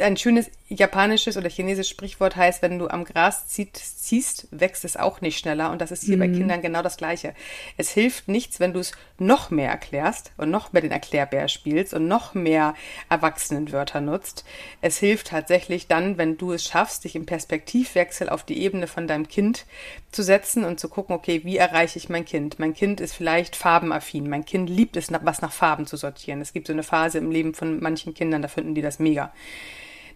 ein 0.00 0.16
schönes 0.16 0.50
japanisches 0.70 1.36
oder 1.36 1.50
chinesisches 1.50 1.90
Sprichwort 1.90 2.36
heißt, 2.36 2.62
wenn 2.62 2.78
du 2.78 2.88
am 2.88 3.04
Gras 3.04 3.48
ziehst, 3.48 4.04
ziehst 4.04 4.46
wächst 4.52 4.84
es 4.84 4.96
auch 4.96 5.20
nicht 5.20 5.38
schneller. 5.38 5.72
Und 5.72 5.80
das 5.80 5.90
ist 5.90 6.04
hier 6.04 6.16
mhm. 6.16 6.20
bei 6.20 6.28
Kindern 6.28 6.62
genau 6.62 6.80
das 6.80 6.96
Gleiche. 6.96 7.34
Es 7.76 7.90
hilft 7.90 8.28
nichts, 8.28 8.60
wenn 8.60 8.72
du 8.72 8.78
es 8.78 8.92
noch 9.18 9.50
mehr 9.50 9.68
erklärst 9.68 10.32
und 10.36 10.50
noch 10.50 10.72
mehr 10.72 10.82
den 10.82 10.92
Erklärbär 10.92 11.48
spielst 11.48 11.92
und 11.92 12.06
noch 12.06 12.34
mehr 12.34 12.74
Erwachsenenwörter 13.08 14.00
nutzt. 14.00 14.44
Es 14.80 14.98
hilft 14.98 15.28
tatsächlich 15.28 15.88
dann, 15.88 16.18
wenn 16.18 16.38
du 16.38 16.52
es 16.52 16.64
schaffst, 16.64 17.02
dich 17.04 17.16
im 17.16 17.26
Perspektivwechsel 17.26 18.28
auf 18.28 18.44
die 18.44 18.62
Ebene 18.62 18.86
von 18.86 19.08
deinem 19.08 19.26
Kind 19.26 19.66
zu 20.12 20.22
setzen 20.22 20.64
und 20.64 20.78
zu 20.78 20.88
gucken, 20.88 21.16
okay, 21.16 21.42
wie 21.44 21.56
erreiche 21.56 21.98
ich 21.98 22.08
mein 22.08 22.24
Kind? 22.24 22.60
Mein 22.60 22.74
Kind 22.74 23.00
ist 23.00 23.14
vielleicht 23.14 23.56
farbenaffin. 23.56 24.28
Mein 24.28 24.44
Kind 24.44 24.70
liebt 24.70 24.96
es, 24.96 25.08
was 25.10 25.42
nach 25.42 25.52
Farben 25.52 25.86
zu 25.86 25.96
sortieren. 25.96 26.40
Es 26.40 26.52
gibt 26.52 26.68
so 26.68 26.72
eine 26.72 26.84
Phase 26.84 27.18
im 27.18 27.32
Leben 27.32 27.54
von 27.54 27.80
manchen 27.80 28.14
Kindern, 28.14 28.42
da 28.42 28.48
finden 28.48 28.76
die 28.76 28.82
das 28.82 29.00
mega 29.00 29.32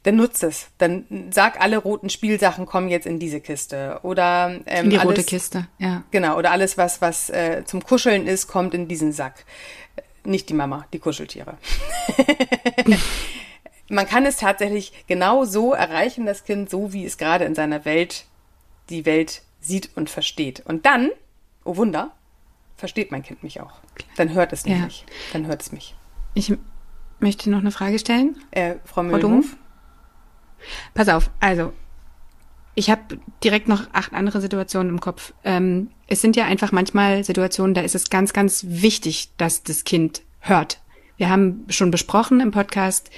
dann 0.05 0.17
nutze 0.17 0.47
es. 0.47 0.69
Dann 0.79 1.07
sag, 1.31 1.61
alle 1.61 1.79
roten 1.79 2.11
Spielsachen 2.11 2.67
kommen 2.67 2.89
jetzt 2.89 3.07
in 3.07 3.19
diese 3.19 3.41
Kiste. 3.41 4.01
Oder 4.03 4.61
ähm, 4.67 4.85
in 4.85 4.91
die 4.91 4.99
alles, 4.99 5.11
rote 5.11 5.25
Kiste, 5.25 5.67
ja. 5.79 6.05
Genau, 6.11 6.37
oder 6.37 6.53
alles, 6.53 6.79
was, 6.79 7.01
was 7.01 7.31
äh, 7.31 7.65
zum 7.65 7.83
Kuscheln 7.83 8.27
ist, 8.27 8.47
kommt 8.47 8.75
in 8.75 8.87
diesen 8.87 9.13
Sack. 9.13 9.45
Nicht 10.25 10.51
die 10.51 10.55
Mama, 10.55 10.87
die 10.93 10.99
Kuscheltiere. 10.99 11.57
Man 13.89 14.07
kann 14.07 14.27
es 14.27 14.37
tatsächlich 14.37 14.93
genau 15.07 15.45
so 15.45 15.73
erreichen, 15.73 16.27
das 16.27 16.45
Kind, 16.45 16.71
so 16.71 16.93
wie 16.93 17.05
es 17.05 17.19
gerade 17.19 17.45
in 17.45 17.55
seiner 17.55 17.85
Welt 17.85 18.27
die 18.91 19.07
Welt 19.07 19.43
sieht 19.61 19.91
und 19.97 20.11
versteht. 20.11 20.63
Und 20.67 20.85
dann, 20.85 21.11
oh 21.65 21.77
Wunder, 21.77 22.11
versteht 22.77 23.11
mein 23.11 23.23
Kind 23.23 23.43
mich 23.43 23.61
auch. 23.63 23.73
Dann 24.17 24.35
hört 24.35 24.53
es 24.53 24.67
ja. 24.67 24.77
mich. 24.77 25.07
Dann 25.33 25.47
hört 25.47 25.63
es 25.63 25.73
mich. 25.73 25.95
Ich 26.35 26.53
möchte 27.21 27.49
noch 27.49 27.61
eine 27.61 27.71
Frage 27.71 27.99
stellen. 27.99 28.37
Äh, 28.51 28.77
Frau 28.85 29.03
Mühlenhof. 29.03 29.57
Pass 30.95 31.09
auf, 31.09 31.31
also 31.41 31.73
ich 32.75 32.91
habe 32.91 33.03
direkt 33.43 33.69
noch 33.69 33.87
acht 33.93 34.13
andere 34.13 34.41
Situationen 34.41 34.91
im 34.91 35.01
Kopf. 35.01 35.33
Ähm, 35.45 35.91
es 36.09 36.21
sind 36.21 36.37
ja 36.37 36.45
einfach 36.45 36.73
manchmal 36.73 37.25
Situationen, 37.25 37.75
da 37.75 37.83
ist 37.83 37.95
es 37.95 38.11
ganz, 38.11 38.33
ganz 38.33 38.65
wichtig, 38.69 39.31
dass 39.37 39.63
das 39.63 39.85
Kind 39.85 40.23
hört. 40.41 40.81
Wir 41.17 41.31
haben 41.31 41.65
schon 41.69 41.91
besprochen 41.91 42.41
im 42.41 42.51
Podcast, 42.51 43.11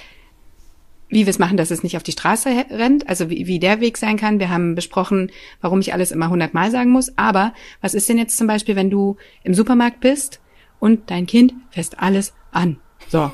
wie 1.09 1.25
wir 1.25 1.29
es 1.31 1.39
machen, 1.39 1.57
dass 1.57 1.71
es 1.71 1.83
nicht 1.83 1.97
auf 1.97 2.03
die 2.03 2.11
Straße 2.11 2.49
rennt, 2.69 3.09
also 3.09 3.29
wie, 3.29 3.47
wie 3.47 3.59
der 3.59 3.79
Weg 3.79 3.97
sein 3.97 4.17
kann. 4.17 4.39
Wir 4.39 4.49
haben 4.49 4.75
besprochen, 4.75 5.31
warum 5.61 5.79
ich 5.79 5.93
alles 5.93 6.11
immer 6.11 6.29
hundertmal 6.29 6.69
sagen 6.69 6.91
muss. 6.91 7.17
Aber 7.17 7.53
was 7.81 7.93
ist 7.93 8.09
denn 8.09 8.17
jetzt 8.17 8.37
zum 8.37 8.45
Beispiel, 8.45 8.75
wenn 8.75 8.89
du 8.89 9.17
im 9.43 9.53
Supermarkt 9.53 10.01
bist 10.01 10.39
und 10.79 11.09
dein 11.09 11.25
Kind 11.25 11.53
fässt 11.71 11.99
alles 11.99 12.33
an? 12.51 12.77
So. 13.07 13.31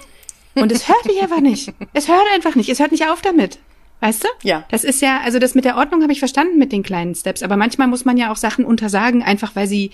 Und 0.56 0.72
es 0.72 0.88
hört 0.88 1.06
dich 1.06 1.22
einfach 1.22 1.42
nicht. 1.42 1.74
Es 1.94 2.08
hört 2.08 2.26
einfach 2.36 2.56
nicht. 2.56 2.70
Es 2.70 2.80
hört 2.80 2.92
nicht 2.92 3.08
auf 3.08 3.22
damit. 3.22 3.60
Weißt 4.04 4.22
du? 4.22 4.28
Ja. 4.42 4.66
Das 4.70 4.84
ist 4.84 5.02
ja, 5.02 5.22
also 5.24 5.40
das 5.40 5.56
mit 5.56 5.64
der 5.64 5.78
Ordnung 5.78 6.02
habe 6.02 6.12
ich 6.12 6.20
verstanden 6.20 6.60
mit 6.60 6.74
den 6.74 6.84
kleinen 6.84 7.16
Steps, 7.16 7.42
aber 7.42 7.56
manchmal 7.56 7.88
muss 7.88 8.04
man 8.04 8.18
ja 8.18 8.34
auch 8.34 8.36
Sachen 8.36 8.66
untersagen, 8.66 9.24
einfach 9.24 9.56
weil 9.56 9.66
sie 9.66 9.92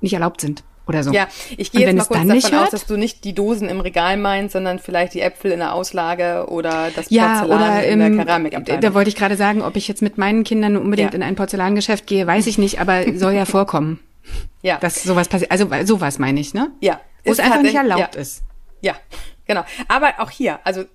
nicht 0.00 0.14
erlaubt 0.14 0.40
sind 0.40 0.64
oder 0.86 1.04
so. 1.04 1.12
Ja, 1.12 1.28
ich 1.58 1.70
gehe 1.70 1.82
jetzt 1.82 1.94
mal 1.94 2.04
kurz 2.06 2.42
davon 2.42 2.58
aus, 2.60 2.70
dass 2.70 2.86
du 2.86 2.96
nicht 2.96 3.24
die 3.24 3.34
Dosen 3.34 3.68
im 3.68 3.80
Regal 3.80 4.16
meinst, 4.16 4.54
sondern 4.54 4.78
vielleicht 4.78 5.12
die 5.12 5.20
Äpfel 5.20 5.50
in 5.50 5.58
der 5.58 5.74
Auslage 5.74 6.46
oder 6.48 6.90
das 6.96 7.10
ja, 7.10 7.40
Porzellan 7.40 7.60
oder 7.60 7.84
in 7.84 7.98
der 7.98 8.24
Keramikabteilung. 8.24 8.80
Da 8.80 8.94
wollte 8.94 9.10
ich 9.10 9.16
gerade 9.16 9.36
sagen, 9.36 9.60
ob 9.60 9.76
ich 9.76 9.86
jetzt 9.86 10.00
mit 10.00 10.16
meinen 10.16 10.42
Kindern 10.42 10.78
unbedingt 10.78 11.12
ja. 11.12 11.16
in 11.16 11.22
ein 11.22 11.34
Porzellangeschäft 11.34 12.06
gehe, 12.06 12.26
weiß 12.26 12.46
ich 12.46 12.56
nicht, 12.56 12.80
aber 12.80 13.04
soll 13.18 13.34
ja 13.34 13.44
vorkommen. 13.44 14.00
ja. 14.62 14.78
Dass 14.78 15.02
sowas 15.02 15.28
passiert. 15.28 15.50
Also 15.50 15.68
sowas 15.84 16.18
meine 16.18 16.40
ich, 16.40 16.54
ne? 16.54 16.70
Ja. 16.80 17.02
Wo 17.22 17.32
es 17.32 17.38
einfach 17.38 17.60
nicht 17.60 17.74
erlaubt 17.74 18.14
ja. 18.14 18.20
ist. 18.22 18.44
Ja, 18.80 18.94
genau. 19.46 19.64
Aber 19.88 20.14
auch 20.20 20.30
hier, 20.30 20.60
also 20.64 20.86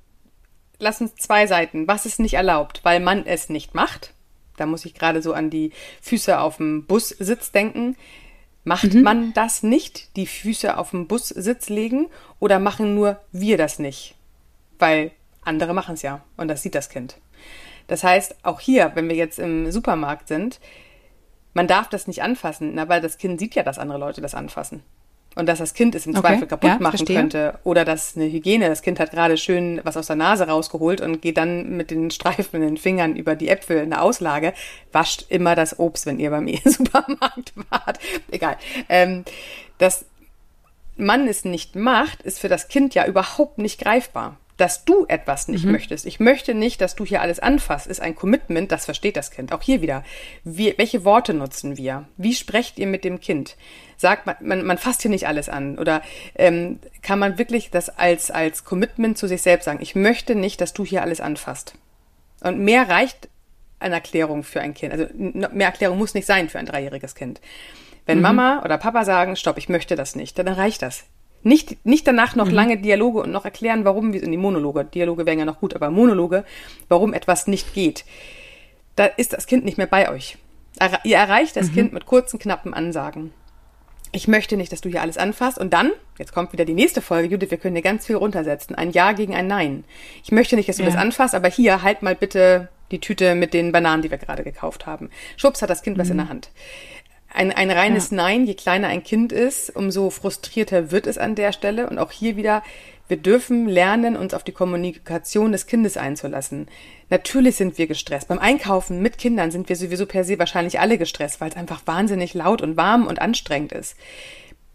lass 0.79 1.01
uns 1.01 1.15
zwei 1.15 1.47
Seiten. 1.47 1.87
Was 1.87 2.05
ist 2.05 2.19
nicht 2.19 2.35
erlaubt? 2.35 2.81
Weil 2.83 2.99
man 2.99 3.25
es 3.25 3.49
nicht 3.49 3.73
macht. 3.73 4.13
Da 4.57 4.65
muss 4.65 4.85
ich 4.85 4.93
gerade 4.93 5.21
so 5.21 5.33
an 5.33 5.49
die 5.49 5.71
Füße 6.01 6.39
auf 6.39 6.57
dem 6.57 6.85
Bussitz 6.85 7.51
denken. 7.51 7.95
Macht 8.63 8.93
mhm. 8.93 9.01
man 9.01 9.33
das 9.33 9.63
nicht, 9.63 10.15
die 10.15 10.27
Füße 10.27 10.77
auf 10.77 10.91
dem 10.91 11.07
Bussitz 11.07 11.69
legen, 11.69 12.07
oder 12.39 12.59
machen 12.59 12.95
nur 12.95 13.19
wir 13.31 13.57
das 13.57 13.77
nicht? 13.77 14.15
Weil 14.79 15.11
andere 15.41 15.73
machen 15.73 15.95
es 15.95 16.01
ja 16.01 16.23
und 16.37 16.47
das 16.47 16.61
sieht 16.61 16.75
das 16.75 16.89
Kind. 16.89 17.17
Das 17.87 18.05
heißt, 18.05 18.37
auch 18.43 18.61
hier, 18.61 18.91
wenn 18.95 19.09
wir 19.09 19.17
jetzt 19.17 19.37
im 19.39 19.69
Supermarkt 19.69 20.29
sind, 20.29 20.61
man 21.53 21.67
darf 21.67 21.89
das 21.89 22.07
nicht 22.07 22.23
anfassen, 22.23 22.71
na, 22.73 22.87
weil 22.87 23.01
das 23.01 23.17
Kind 23.17 23.37
sieht 23.39 23.55
ja, 23.55 23.63
dass 23.63 23.79
andere 23.79 23.99
Leute 23.99 24.21
das 24.21 24.33
anfassen 24.33 24.81
und 25.35 25.47
dass 25.47 25.59
das 25.59 25.73
Kind 25.73 25.95
es 25.95 26.05
im 26.05 26.15
okay, 26.15 26.21
Zweifel 26.21 26.47
kaputt 26.47 26.69
ja, 26.69 26.79
machen 26.79 26.97
verstehe. 26.97 27.15
könnte 27.15 27.59
oder 27.63 27.85
dass 27.85 28.15
eine 28.15 28.25
Hygiene, 28.25 28.69
das 28.69 28.81
Kind 28.81 28.99
hat 28.99 29.11
gerade 29.11 29.37
schön 29.37 29.81
was 29.83 29.97
aus 29.97 30.07
der 30.07 30.15
Nase 30.15 30.47
rausgeholt 30.47 31.01
und 31.01 31.21
geht 31.21 31.37
dann 31.37 31.75
mit 31.75 31.91
den 31.91 32.11
Streifen 32.11 32.61
in 32.61 32.67
den 32.69 32.77
Fingern 32.77 33.15
über 33.15 33.35
die 33.35 33.49
Äpfel 33.49 33.77
in 33.77 33.89
der 33.89 34.01
Auslage, 34.01 34.53
wascht 34.91 35.25
immer 35.29 35.55
das 35.55 35.79
Obst, 35.79 36.05
wenn 36.05 36.19
ihr 36.19 36.29
beim 36.29 36.47
Supermarkt 36.65 37.53
wart. 37.69 37.99
Egal. 38.31 38.57
Ähm, 38.89 39.23
dass 39.77 40.05
man 40.95 41.27
es 41.27 41.43
nicht 41.43 41.75
macht, 41.75 42.21
ist 42.21 42.39
für 42.39 42.49
das 42.49 42.67
Kind 42.67 42.93
ja 42.93 43.05
überhaupt 43.05 43.57
nicht 43.57 43.79
greifbar 43.79 44.37
dass 44.57 44.85
du 44.85 45.05
etwas 45.07 45.47
nicht 45.47 45.65
mhm. 45.65 45.71
möchtest. 45.71 46.05
Ich 46.05 46.19
möchte 46.19 46.53
nicht, 46.53 46.81
dass 46.81 46.95
du 46.95 47.05
hier 47.05 47.21
alles 47.21 47.39
anfasst, 47.39 47.87
ist 47.87 48.01
ein 48.01 48.15
Commitment, 48.15 48.71
das 48.71 48.85
versteht 48.85 49.17
das 49.17 49.31
Kind. 49.31 49.51
Auch 49.51 49.61
hier 49.61 49.81
wieder. 49.81 50.03
Wie, 50.43 50.73
welche 50.77 51.03
Worte 51.05 51.33
nutzen 51.33 51.77
wir? 51.77 52.05
Wie 52.17 52.33
sprecht 52.33 52.77
ihr 52.77 52.87
mit 52.87 53.03
dem 53.03 53.19
Kind? 53.19 53.55
Sagt 53.97 54.25
man, 54.25 54.35
man, 54.41 54.63
man 54.63 54.77
fasst 54.77 55.01
hier 55.01 55.11
nicht 55.11 55.27
alles 55.27 55.49
an. 55.49 55.79
Oder 55.79 56.01
ähm, 56.35 56.79
kann 57.01 57.19
man 57.19 57.37
wirklich 57.37 57.71
das 57.71 57.89
als, 57.89 58.31
als 58.31 58.63
Commitment 58.63 59.17
zu 59.17 59.27
sich 59.27 59.41
selbst 59.41 59.65
sagen? 59.65 59.79
Ich 59.81 59.95
möchte 59.95 60.35
nicht, 60.35 60.61
dass 60.61 60.73
du 60.73 60.85
hier 60.85 61.01
alles 61.01 61.21
anfasst. 61.21 61.73
Und 62.41 62.59
mehr 62.59 62.89
reicht 62.89 63.29
eine 63.79 63.95
Erklärung 63.95 64.43
für 64.43 64.61
ein 64.61 64.73
Kind. 64.73 64.93
Also 64.93 65.07
mehr 65.13 65.67
Erklärung 65.67 65.97
muss 65.97 66.13
nicht 66.13 66.25
sein 66.25 66.49
für 66.49 66.59
ein 66.59 66.65
dreijähriges 66.65 67.15
Kind. 67.15 67.41
Wenn 68.05 68.17
mhm. 68.17 68.23
Mama 68.23 68.61
oder 68.63 68.77
Papa 68.77 69.05
sagen, 69.05 69.35
stopp, 69.35 69.57
ich 69.57 69.69
möchte 69.69 69.95
das 69.95 70.15
nicht, 70.15 70.37
dann 70.37 70.47
reicht 70.47 70.81
das. 70.81 71.05
Nicht, 71.43 71.85
nicht 71.85 72.07
danach 72.07 72.35
noch 72.35 72.47
mhm. 72.47 72.53
lange 72.53 72.77
Dialoge 72.77 73.19
und 73.19 73.31
noch 73.31 73.45
erklären, 73.45 73.85
warum, 73.85 74.13
wir 74.13 74.23
in 74.23 74.31
die 74.31 74.37
Monologe, 74.37 74.85
Dialoge 74.85 75.25
wären 75.25 75.39
ja 75.39 75.45
noch 75.45 75.59
gut, 75.59 75.75
aber 75.75 75.91
Monologe, 75.91 76.45
warum 76.87 77.13
etwas 77.13 77.47
nicht 77.47 77.73
geht. 77.73 78.05
Da 78.95 79.05
ist 79.05 79.33
das 79.33 79.45
Kind 79.45 79.65
nicht 79.65 79.77
mehr 79.77 79.87
bei 79.87 80.09
euch. 80.09 80.37
Ihr 81.03 81.17
erreicht 81.17 81.55
das 81.55 81.69
mhm. 81.69 81.73
Kind 81.73 81.93
mit 81.93 82.05
kurzen, 82.05 82.39
knappen 82.39 82.73
Ansagen. 82.73 83.31
Ich 84.11 84.27
möchte 84.27 84.57
nicht, 84.57 84.71
dass 84.71 84.81
du 84.81 84.89
hier 84.89 85.01
alles 85.01 85.17
anfasst. 85.17 85.57
Und 85.57 85.73
dann, 85.73 85.91
jetzt 86.19 86.33
kommt 86.33 86.53
wieder 86.53 86.65
die 86.65 86.75
nächste 86.75 87.01
Folge, 87.01 87.29
Judith, 87.29 87.51
wir 87.51 87.57
können 87.57 87.75
dir 87.75 87.81
ganz 87.81 88.05
viel 88.05 88.15
runtersetzen. 88.15 88.75
Ein 88.75 88.91
Ja 88.91 89.11
gegen 89.11 89.35
ein 89.35 89.47
Nein. 89.47 89.85
Ich 90.23 90.31
möchte 90.31 90.55
nicht, 90.55 90.69
dass 90.69 90.77
du 90.77 90.83
ja. 90.83 90.89
das 90.89 90.97
anfasst, 90.97 91.33
aber 91.33 91.49
hier, 91.49 91.81
halt 91.81 92.03
mal 92.03 92.15
bitte 92.15 92.69
die 92.91 92.99
Tüte 92.99 93.33
mit 93.33 93.55
den 93.55 93.71
Bananen, 93.71 94.03
die 94.03 94.11
wir 94.11 94.19
gerade 94.19 94.43
gekauft 94.43 94.85
haben. 94.85 95.09
Schubs 95.35 95.63
hat 95.63 95.69
das 95.71 95.81
Kind 95.81 95.97
mhm. 95.97 96.01
was 96.01 96.09
in 96.11 96.17
der 96.17 96.29
Hand. 96.29 96.51
Ein, 97.33 97.51
ein 97.51 97.71
reines 97.71 98.11
ja. 98.11 98.17
Nein, 98.17 98.45
je 98.45 98.53
kleiner 98.53 98.87
ein 98.87 99.03
Kind 99.03 99.31
ist, 99.31 99.75
umso 99.75 100.11
frustrierter 100.11 100.91
wird 100.91 101.07
es 101.07 101.17
an 101.17 101.33
der 101.35 101.51
Stelle. 101.51 101.89
Und 101.89 101.97
auch 101.97 102.11
hier 102.11 102.35
wieder, 102.35 102.61
wir 103.07 103.17
dürfen 103.17 103.67
lernen, 103.67 104.15
uns 104.15 104.35
auf 104.35 104.43
die 104.43 104.51
Kommunikation 104.51 105.51
des 105.51 105.65
Kindes 105.65 105.97
einzulassen. 105.97 106.67
Natürlich 107.09 107.55
sind 107.55 107.77
wir 107.77 107.87
gestresst. 107.87 108.27
Beim 108.27 108.39
Einkaufen 108.39 109.01
mit 109.01 109.17
Kindern 109.17 109.49
sind 109.49 109.67
wir 109.67 109.75
sowieso 109.75 110.05
per 110.05 110.23
se 110.23 110.37
wahrscheinlich 110.37 110.79
alle 110.79 110.99
gestresst, 110.99 111.41
weil 111.41 111.49
es 111.49 111.55
einfach 111.55 111.81
wahnsinnig 111.85 112.35
laut 112.35 112.61
und 112.61 112.77
warm 112.77 113.07
und 113.07 113.19
anstrengend 113.19 113.71
ist. 113.71 113.95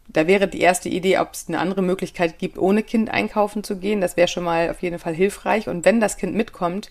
Da 0.09 0.27
wäre 0.27 0.49
die 0.49 0.61
erste 0.61 0.89
Idee, 0.89 1.19
ob 1.19 1.35
es 1.35 1.47
eine 1.49 1.61
andere 1.61 1.83
Möglichkeit 1.83 2.39
gibt, 2.39 2.59
ohne 2.59 2.83
Kind 2.83 3.11
einkaufen 3.11 3.63
zu 3.63 3.77
gehen. 3.77 4.01
Das 4.01 4.17
wäre 4.17 4.27
schon 4.27 4.45
mal 4.45 4.71
auf 4.71 4.83
jeden 4.83 4.99
Fall 4.99 5.15
hilfreich. 5.15 5.69
Und 5.69 5.85
wenn 5.85 6.01
das 6.01 6.17
Kind 6.17 6.35
mitkommt, 6.35 6.91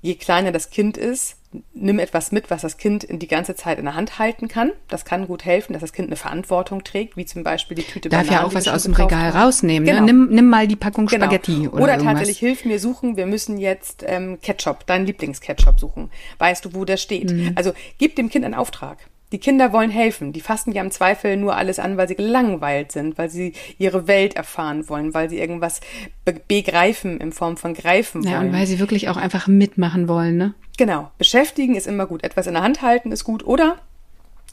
je 0.00 0.14
kleiner 0.14 0.52
das 0.52 0.70
Kind 0.70 0.96
ist, 0.96 1.37
nimm 1.72 1.98
etwas 1.98 2.30
mit, 2.32 2.50
was 2.50 2.62
das 2.62 2.76
Kind 2.76 3.04
in 3.04 3.18
die 3.18 3.28
ganze 3.28 3.54
Zeit 3.54 3.78
in 3.78 3.86
der 3.86 3.94
Hand 3.94 4.18
halten 4.18 4.48
kann. 4.48 4.72
Das 4.88 5.04
kann 5.04 5.26
gut 5.26 5.44
helfen, 5.44 5.72
dass 5.72 5.80
das 5.80 5.92
Kind 5.92 6.08
eine 6.08 6.16
Verantwortung 6.16 6.84
trägt, 6.84 7.16
wie 7.16 7.24
zum 7.24 7.42
Beispiel 7.42 7.76
die 7.76 7.84
Tüte 7.84 8.08
Darf 8.08 8.26
Bananen, 8.26 8.42
ja 8.42 8.46
auch 8.46 8.54
was 8.54 8.68
aus 8.68 8.82
dem 8.82 8.92
Regal 8.94 9.32
haben. 9.32 9.38
rausnehmen. 9.38 9.86
Ne? 9.86 9.92
Genau. 9.92 10.06
Ne? 10.06 10.12
Nimm, 10.12 10.28
nimm 10.30 10.48
mal 10.48 10.68
die 10.68 10.76
Packung 10.76 11.06
genau. 11.06 11.24
Spaghetti 11.24 11.68
oder, 11.68 11.82
oder 11.82 11.98
tatsächlich 11.98 12.38
hilf 12.38 12.64
mir 12.64 12.78
suchen. 12.78 13.16
Wir 13.16 13.26
müssen 13.26 13.58
jetzt 13.58 14.04
ähm, 14.06 14.38
Ketchup, 14.42 14.86
deinen 14.86 15.06
Lieblingsketchup 15.06 15.80
suchen. 15.80 16.10
Weißt 16.38 16.64
du, 16.64 16.74
wo 16.74 16.84
der 16.84 16.98
steht? 16.98 17.30
Mhm. 17.30 17.52
Also 17.54 17.72
gib 17.98 18.16
dem 18.16 18.28
Kind 18.28 18.44
einen 18.44 18.54
Auftrag. 18.54 18.98
Die 19.32 19.38
Kinder 19.38 19.72
wollen 19.72 19.90
helfen. 19.90 20.32
Die 20.32 20.40
fassen 20.40 20.72
ja 20.72 20.82
im 20.82 20.90
Zweifel 20.90 21.36
nur 21.36 21.56
alles 21.56 21.78
an, 21.78 21.96
weil 21.96 22.08
sie 22.08 22.16
gelangweilt 22.16 22.92
sind, 22.92 23.18
weil 23.18 23.28
sie 23.28 23.52
ihre 23.78 24.06
Welt 24.06 24.36
erfahren 24.36 24.88
wollen, 24.88 25.14
weil 25.14 25.28
sie 25.28 25.38
irgendwas 25.38 25.80
be 26.24 26.40
begreifen 26.48 27.20
in 27.20 27.32
Form 27.32 27.56
von 27.56 27.74
greifen 27.74 28.24
wollen. 28.24 28.32
Ja, 28.32 28.40
und 28.40 28.52
weil 28.52 28.66
sie 28.66 28.78
wirklich 28.78 29.08
auch 29.08 29.16
einfach 29.16 29.46
mitmachen 29.46 30.08
wollen, 30.08 30.36
ne? 30.36 30.54
Genau. 30.78 31.10
Beschäftigen 31.18 31.74
ist 31.74 31.86
immer 31.86 32.06
gut. 32.06 32.24
Etwas 32.24 32.46
in 32.46 32.54
der 32.54 32.62
Hand 32.62 32.82
halten 32.82 33.12
ist 33.12 33.24
gut. 33.24 33.44
Oder 33.44 33.78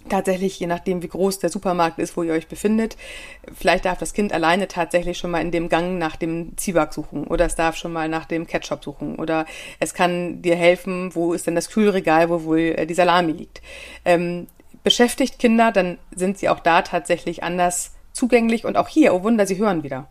tatsächlich, 0.10 0.60
je 0.60 0.68
nachdem, 0.68 1.02
wie 1.02 1.08
groß 1.08 1.40
der 1.40 1.50
Supermarkt 1.50 2.00
ist, 2.00 2.16
wo 2.18 2.24
ihr 2.24 2.34
euch 2.34 2.48
befindet, 2.48 2.98
vielleicht 3.54 3.86
darf 3.86 3.98
das 3.98 4.14
Kind 4.14 4.34
alleine 4.34 4.68
tatsächlich 4.68 5.18
schon 5.18 5.32
mal 5.32 5.42
in 5.42 5.52
dem 5.52 5.70
Gang 5.70 5.98
nach 5.98 6.16
dem 6.16 6.58
Zwieback 6.58 6.94
suchen 6.94 7.26
oder 7.26 7.46
es 7.46 7.56
darf 7.56 7.76
schon 7.76 7.94
mal 7.94 8.10
nach 8.10 8.26
dem 8.26 8.48
Ketchup 8.48 8.84
suchen 8.84 9.16
oder 9.16 9.46
es 9.80 9.94
kann 9.94 10.42
dir 10.42 10.56
helfen, 10.56 11.14
wo 11.16 11.34
ist 11.34 11.48
denn 11.48 11.56
das 11.56 11.70
Kühlregal, 11.70 12.30
wo 12.30 12.44
wohl 12.44 12.60
äh, 12.60 12.86
die 12.86 12.94
Salami 12.94 13.32
liegt. 13.32 13.62
Ähm, 14.04 14.48
beschäftigt 14.86 15.40
Kinder, 15.40 15.74
dann 15.74 15.98
sind 16.16 16.38
sie 16.38 16.48
auch 16.48 16.62
da 16.62 16.84
tatsächlich 16.84 17.44
anders 17.44 17.92
zugänglich 18.14 18.64
und 18.64 18.78
auch 18.78 18.88
hier, 18.88 19.14
oh 19.14 19.24
Wunder, 19.24 19.46
sie 19.46 19.58
hören 19.58 19.84
wieder. 19.84 20.10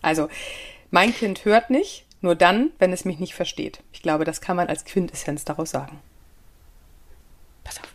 Also, 0.00 0.28
mein 0.90 1.14
Kind 1.14 1.44
hört 1.44 1.70
nicht, 1.70 2.04
nur 2.22 2.34
dann, 2.34 2.70
wenn 2.80 2.92
es 2.92 3.04
mich 3.04 3.20
nicht 3.20 3.34
versteht. 3.34 3.80
Ich 3.92 4.02
glaube, 4.02 4.24
das 4.24 4.40
kann 4.40 4.56
man 4.56 4.68
als 4.68 4.84
Quintessenz 4.84 5.44
daraus 5.44 5.70
sagen. 5.70 6.00
Pass 7.62 7.78
auf. 7.78 7.94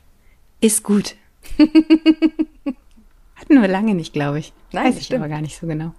Ist 0.62 0.84
gut. 0.84 1.16
Hatten 1.58 3.62
wir 3.62 3.68
lange 3.68 3.96
nicht, 3.96 4.14
glaube 4.14 4.40
ich. 4.40 4.54
Nein, 4.72 4.86
Weiß 4.86 4.98
ich 4.98 5.06
stimmt. 5.06 5.22
aber 5.22 5.30
gar 5.30 5.42
nicht 5.42 5.58
so 5.58 5.68
genau. 5.68 5.94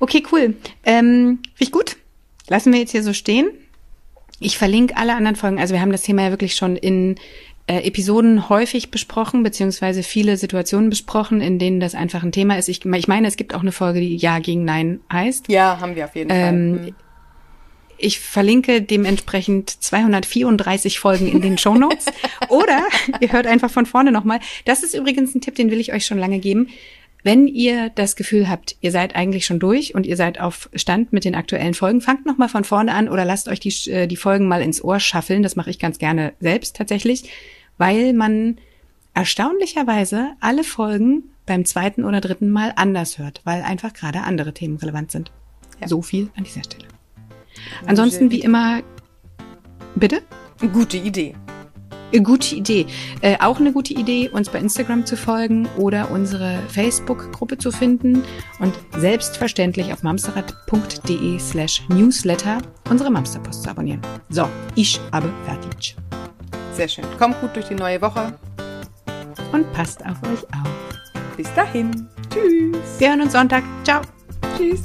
Okay, 0.00 0.22
cool. 0.32 0.56
Ähm, 0.84 1.40
Finde 1.54 1.72
gut. 1.72 1.96
Lassen 2.48 2.72
wir 2.72 2.80
jetzt 2.80 2.90
hier 2.90 3.02
so 3.02 3.12
stehen. 3.12 3.50
Ich 4.40 4.58
verlinke 4.58 4.96
alle 4.96 5.14
anderen 5.14 5.36
Folgen. 5.36 5.58
Also 5.58 5.72
wir 5.72 5.80
haben 5.80 5.92
das 5.92 6.02
Thema 6.02 6.24
ja 6.24 6.30
wirklich 6.30 6.56
schon 6.56 6.76
in 6.76 7.16
äh, 7.66 7.86
Episoden 7.86 8.48
häufig 8.48 8.90
besprochen, 8.90 9.42
beziehungsweise 9.42 10.02
viele 10.02 10.36
Situationen 10.36 10.90
besprochen, 10.90 11.40
in 11.40 11.58
denen 11.58 11.80
das 11.80 11.94
einfach 11.94 12.22
ein 12.22 12.32
Thema 12.32 12.58
ist. 12.58 12.68
Ich, 12.68 12.84
ich 12.84 13.08
meine, 13.08 13.26
es 13.26 13.36
gibt 13.36 13.54
auch 13.54 13.62
eine 13.62 13.72
Folge, 13.72 14.00
die 14.00 14.16
Ja 14.16 14.38
gegen 14.38 14.64
Nein 14.64 15.00
heißt. 15.10 15.48
Ja, 15.48 15.80
haben 15.80 15.96
wir 15.96 16.04
auf 16.04 16.14
jeden 16.14 16.30
ähm, 16.30 16.76
Fall. 16.76 16.86
Mhm. 16.86 16.94
Ich 17.96 18.20
verlinke 18.20 18.82
dementsprechend 18.82 19.70
234 19.70 20.98
Folgen 20.98 21.26
in 21.26 21.40
den 21.40 21.56
Show 21.56 21.74
Notes. 21.74 22.06
Oder 22.48 22.82
ihr 23.20 23.32
hört 23.32 23.46
einfach 23.46 23.70
von 23.70 23.86
vorne 23.86 24.12
nochmal. 24.12 24.40
Das 24.64 24.82
ist 24.82 24.94
übrigens 24.94 25.34
ein 25.34 25.40
Tipp, 25.40 25.54
den 25.54 25.70
will 25.70 25.80
ich 25.80 25.92
euch 25.92 26.04
schon 26.04 26.18
lange 26.18 26.40
geben. 26.40 26.68
Wenn 27.24 27.48
ihr 27.48 27.88
das 27.88 28.16
Gefühl 28.16 28.50
habt, 28.50 28.76
ihr 28.82 28.92
seid 28.92 29.16
eigentlich 29.16 29.46
schon 29.46 29.58
durch 29.58 29.94
und 29.94 30.04
ihr 30.04 30.16
seid 30.16 30.38
auf 30.38 30.68
Stand 30.74 31.14
mit 31.14 31.24
den 31.24 31.34
aktuellen 31.34 31.72
Folgen, 31.72 32.02
fangt 32.02 32.26
noch 32.26 32.36
mal 32.36 32.48
von 32.48 32.64
vorne 32.64 32.92
an 32.92 33.08
oder 33.08 33.24
lasst 33.24 33.48
euch 33.48 33.60
die, 33.60 33.90
äh, 33.90 34.06
die 34.06 34.16
Folgen 34.16 34.46
mal 34.46 34.60
ins 34.60 34.84
Ohr 34.84 35.00
schaffeln. 35.00 35.42
Das 35.42 35.56
mache 35.56 35.70
ich 35.70 35.78
ganz 35.78 35.98
gerne 35.98 36.34
selbst 36.38 36.76
tatsächlich, 36.76 37.30
weil 37.78 38.12
man 38.12 38.58
erstaunlicherweise 39.14 40.34
alle 40.40 40.64
Folgen 40.64 41.30
beim 41.46 41.64
zweiten 41.64 42.04
oder 42.04 42.20
dritten 42.20 42.50
Mal 42.50 42.74
anders 42.76 43.18
hört, 43.18 43.40
weil 43.44 43.62
einfach 43.62 43.94
gerade 43.94 44.20
andere 44.20 44.52
Themen 44.52 44.76
relevant 44.76 45.10
sind. 45.10 45.32
Ja. 45.80 45.88
So 45.88 46.02
viel 46.02 46.30
an 46.36 46.44
dieser 46.44 46.62
Stelle. 46.62 46.88
Ansonsten 47.86 48.30
wie 48.30 48.40
immer, 48.40 48.82
bitte? 49.94 50.22
Gute 50.72 50.98
Idee. 50.98 51.34
Äh, 52.14 52.20
gute 52.20 52.54
Idee. 52.54 52.86
Äh, 53.20 53.36
auch 53.40 53.58
eine 53.58 53.72
gute 53.72 53.92
Idee, 53.92 54.28
uns 54.28 54.48
bei 54.48 54.58
Instagram 54.58 55.04
zu 55.04 55.16
folgen 55.16 55.68
oder 55.76 56.10
unsere 56.10 56.60
Facebook-Gruppe 56.68 57.58
zu 57.58 57.70
finden 57.72 58.22
und 58.60 58.74
selbstverständlich 58.96 59.92
auf 59.92 60.02
mamsterrad.de 60.02 61.38
slash 61.38 61.82
newsletter 61.88 62.58
unsere 62.88 63.10
Mamsterpost 63.10 63.64
zu 63.64 63.70
abonnieren. 63.70 64.00
So, 64.28 64.48
ich 64.74 65.00
habe 65.12 65.32
fertig. 65.44 65.96
Sehr 66.72 66.88
schön. 66.88 67.04
Kommt 67.18 67.40
gut 67.40 67.54
durch 67.54 67.66
die 67.66 67.74
neue 67.74 68.00
Woche. 68.00 68.38
Und 69.52 69.72
passt 69.72 70.04
auf 70.04 70.16
euch 70.24 70.42
auf. 70.44 71.36
Bis 71.36 71.52
dahin. 71.54 72.08
Tschüss. 72.30 72.98
Wir 72.98 73.10
hören 73.10 73.22
uns 73.22 73.32
Sonntag. 73.32 73.62
Ciao. 73.84 74.02
Tschüss. 74.56 74.82